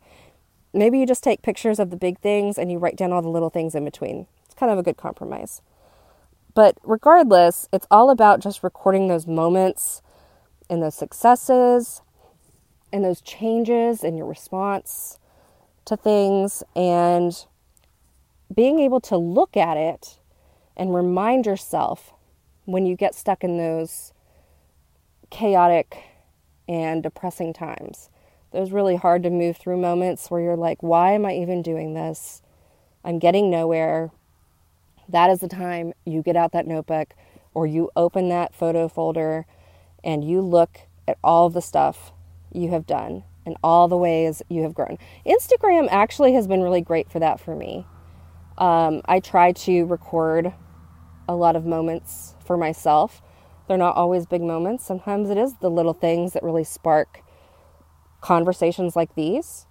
Maybe 0.72 0.98
you 0.98 1.06
just 1.06 1.24
take 1.24 1.42
pictures 1.42 1.78
of 1.78 1.90
the 1.90 1.96
big 1.96 2.18
things 2.18 2.58
and 2.58 2.70
you 2.70 2.78
write 2.78 2.96
down 2.96 3.12
all 3.12 3.22
the 3.22 3.28
little 3.28 3.50
things 3.50 3.74
in 3.74 3.84
between. 3.84 4.26
It's 4.44 4.54
kind 4.54 4.70
of 4.70 4.78
a 4.78 4.82
good 4.82 4.96
compromise. 4.96 5.62
But 6.58 6.76
regardless, 6.82 7.68
it's 7.72 7.86
all 7.88 8.10
about 8.10 8.40
just 8.40 8.64
recording 8.64 9.06
those 9.06 9.28
moments 9.28 10.02
and 10.68 10.82
those 10.82 10.96
successes 10.96 12.02
and 12.92 13.04
those 13.04 13.20
changes 13.20 14.02
in 14.02 14.16
your 14.16 14.26
response 14.26 15.20
to 15.84 15.96
things 15.96 16.64
and 16.74 17.46
being 18.52 18.80
able 18.80 18.98
to 19.02 19.16
look 19.16 19.56
at 19.56 19.76
it 19.76 20.18
and 20.76 20.92
remind 20.92 21.46
yourself 21.46 22.12
when 22.64 22.86
you 22.86 22.96
get 22.96 23.14
stuck 23.14 23.44
in 23.44 23.56
those 23.56 24.12
chaotic 25.30 25.96
and 26.68 27.04
depressing 27.04 27.52
times. 27.52 28.10
Those 28.50 28.72
really 28.72 28.96
hard 28.96 29.22
to 29.22 29.30
move 29.30 29.58
through 29.58 29.76
moments 29.76 30.28
where 30.28 30.40
you're 30.40 30.56
like, 30.56 30.82
why 30.82 31.12
am 31.12 31.24
I 31.24 31.34
even 31.34 31.62
doing 31.62 31.94
this? 31.94 32.42
I'm 33.04 33.20
getting 33.20 33.48
nowhere. 33.48 34.10
That 35.08 35.30
is 35.30 35.40
the 35.40 35.48
time 35.48 35.92
you 36.04 36.22
get 36.22 36.36
out 36.36 36.52
that 36.52 36.66
notebook 36.66 37.14
or 37.54 37.66
you 37.66 37.90
open 37.96 38.28
that 38.28 38.54
photo 38.54 38.88
folder 38.88 39.46
and 40.04 40.22
you 40.22 40.40
look 40.40 40.80
at 41.06 41.18
all 41.24 41.48
the 41.48 41.62
stuff 41.62 42.12
you 42.52 42.70
have 42.70 42.86
done 42.86 43.24
and 43.46 43.56
all 43.62 43.88
the 43.88 43.96
ways 43.96 44.42
you 44.48 44.62
have 44.62 44.74
grown. 44.74 44.98
Instagram 45.26 45.88
actually 45.90 46.34
has 46.34 46.46
been 46.46 46.62
really 46.62 46.82
great 46.82 47.10
for 47.10 47.18
that 47.18 47.40
for 47.40 47.56
me. 47.56 47.86
Um, 48.58 49.00
I 49.06 49.20
try 49.20 49.52
to 49.52 49.84
record 49.86 50.52
a 51.28 51.34
lot 51.34 51.56
of 51.56 51.64
moments 51.64 52.34
for 52.44 52.56
myself. 52.56 53.22
They're 53.66 53.76
not 53.76 53.96
always 53.96 54.26
big 54.26 54.42
moments. 54.42 54.84
Sometimes 54.84 55.30
it 55.30 55.38
is 55.38 55.54
the 55.54 55.70
little 55.70 55.92
things 55.94 56.32
that 56.32 56.42
really 56.42 56.64
spark 56.64 57.22
conversations 58.20 58.96
like 58.96 59.14
these. 59.14 59.66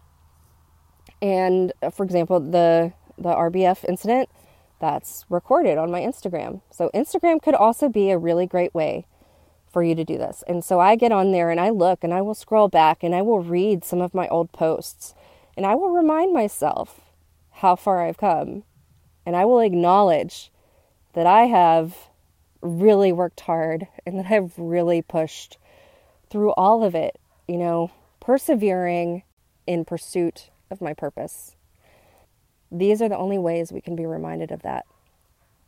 And 1.22 1.74
uh, 1.82 1.90
for 1.90 2.04
example, 2.04 2.40
the 2.40 2.94
the 3.18 3.30
RBF 3.30 3.84
incident 3.90 4.30
that's 4.80 5.26
recorded 5.30 5.78
on 5.78 5.92
my 5.92 6.02
Instagram. 6.02 6.62
So 6.72 6.90
Instagram 6.94 7.42
could 7.42 7.56
also 7.56 7.90
be 7.90 8.10
a 8.10 8.18
really 8.18 8.46
great 8.46 8.74
way 8.74 9.06
for 9.72 9.84
you 9.84 9.96
to 9.96 10.06
do 10.06 10.18
this. 10.18 10.44
And 10.48 10.64
so 10.64 10.80
I 10.80 10.96
get 10.96 11.12
on 11.12 11.32
there 11.32 11.52
and 11.52 11.60
I 11.60 11.70
look 11.70 12.04
and 12.04 12.14
I 12.14 12.22
will 12.22 12.36
scroll 12.36 12.68
back 12.68 13.04
and 13.04 13.14
I 13.14 13.22
will 13.22 13.42
read 13.42 13.84
some 13.84 14.02
of 14.02 14.14
my 14.14 14.28
old 14.30 14.52
posts 14.52 15.14
and 15.56 15.66
I 15.66 15.76
will 15.76 15.90
remind 15.90 16.34
myself 16.34 17.02
how 17.52 17.76
far 17.76 18.06
I've 18.06 18.18
come. 18.18 18.64
And 19.26 19.36
I 19.36 19.44
will 19.44 19.60
acknowledge 19.60 20.52
that 21.14 21.28
I 21.28 21.48
have 21.48 22.10
really 22.62 23.12
worked 23.12 23.42
hard 23.42 23.88
and 24.06 24.18
that 24.18 24.28
I've 24.28 24.58
really 24.58 25.02
pushed 25.02 25.58
through 26.30 26.52
all 26.52 26.84
of 26.84 26.96
it, 26.96 27.20
you 27.48 27.58
know, 27.58 27.92
persevering 28.22 29.24
in 29.66 29.84
pursuit 29.84 30.50
of 30.72 30.80
my 30.82 30.94
purpose. 30.94 31.57
These 32.72 33.02
are 33.02 33.10
the 33.10 33.18
only 33.18 33.38
ways 33.38 33.72
we 33.72 33.82
can 33.82 33.96
be 33.96 34.06
reminded 34.06 34.52
of 34.52 34.62
that 34.64 34.86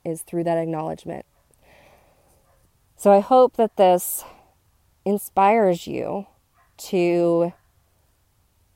is 0.03 0.21
through 0.21 0.43
that 0.45 0.57
acknowledgement. 0.57 1.25
So 2.95 3.12
I 3.12 3.19
hope 3.19 3.55
that 3.55 3.77
this 3.77 4.23
inspires 5.05 5.88
you 5.88 6.27
to 6.77 7.53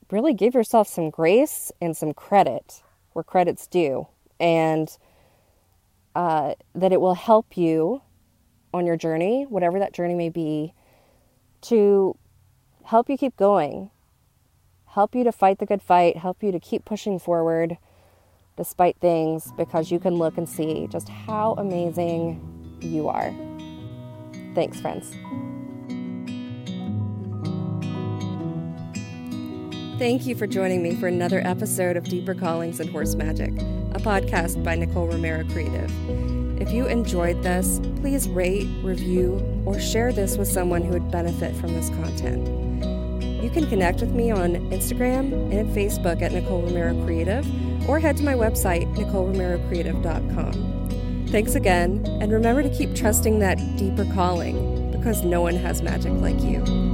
really 0.10 0.34
give 0.34 0.54
yourself 0.54 0.88
some 0.88 1.10
grace 1.10 1.72
and 1.82 1.96
some 1.98 2.14
credit 2.14 2.84
where 3.14 3.24
credit's 3.24 3.68
due 3.68 4.08
and 4.40 4.98
uh, 6.16 6.54
that 6.76 6.92
it 6.94 7.02
will 7.02 7.16
help 7.16 7.58
you 7.58 8.02
on 8.74 8.86
your 8.86 8.98
journey, 8.98 9.44
whatever 9.44 9.80
that 9.80 9.94
journey 9.94 10.16
may 10.16 10.30
be, 10.30 10.74
to 11.62 12.18
help 12.86 13.10
you 13.10 13.18
keep 13.18 13.36
going, 13.38 13.90
help 14.88 15.16
you 15.16 15.24
to 15.24 15.32
fight 15.32 15.60
the 15.60 15.66
good 15.66 15.82
fight, 15.82 16.18
help 16.18 16.44
you 16.44 16.52
to 16.52 16.60
keep 16.60 16.86
pushing 16.86 17.20
forward 17.20 17.78
despite 18.56 18.98
things 18.98 19.52
because 19.58 19.92
you 19.92 20.00
can 20.00 20.16
look 20.16 20.38
and 20.38 20.48
see 20.48 20.88
just 20.88 21.10
how 21.10 21.54
amazing 21.58 22.40
you 22.82 23.08
are. 23.10 23.34
Thanks, 24.56 24.80
friends. 24.80 25.16
Thank 30.00 30.26
you 30.26 30.36
for 30.36 30.48
joining 30.48 30.84
me 30.84 30.96
for 30.96 31.08
another 31.08 31.42
episode 31.46 31.96
of 31.98 32.04
Deeper 32.04 32.34
Callings 32.34 32.80
and 32.80 32.90
Horse 32.90 33.16
Magic, 33.16 33.52
a 33.52 34.00
podcast 34.00 34.64
by 34.64 34.76
Nicole 34.76 35.08
Romero 35.08 35.46
Creative. 35.46 35.92
If 36.60 36.72
you 36.72 36.88
enjoyed 36.88 37.42
this, 37.44 37.80
please 37.98 38.28
rate, 38.28 38.68
review, 38.84 39.64
or 39.66 39.80
share 39.80 40.12
this 40.12 40.38
with 40.38 40.48
someone 40.48 40.82
who 40.82 40.94
would 40.94 41.12
benefit 41.12 41.56
from 41.56 41.74
this 41.74 41.90
content. 41.90 42.48
You 43.44 43.50
can 43.50 43.68
connect 43.68 44.02
with 44.02 44.12
me 44.12 44.32
on 44.32 44.56
Instagram 44.72 45.52
and 45.52 45.70
Facebook 45.76 46.22
at 46.22 46.32
Nicole 46.32 46.62
Romero 46.62 47.02
Creative, 47.06 47.46
or 47.88 48.00
head 48.00 48.18
to 48.18 48.24
my 48.24 48.34
website, 48.34 48.94
NicoleRomeroCreative.com. 48.96 51.28
Thanks 51.30 51.56
again, 51.56 52.06
and 52.22 52.32
remember 52.32 52.62
to 52.62 52.70
keep 52.70 52.94
trusting 52.94 53.40
that 53.40 53.58
deeper 53.76 54.06
calling 54.14 54.92
because 54.92 55.24
no 55.24 55.42
one 55.42 55.56
has 55.56 55.82
magic 55.82 56.14
like 56.14 56.40
you. 56.42 56.93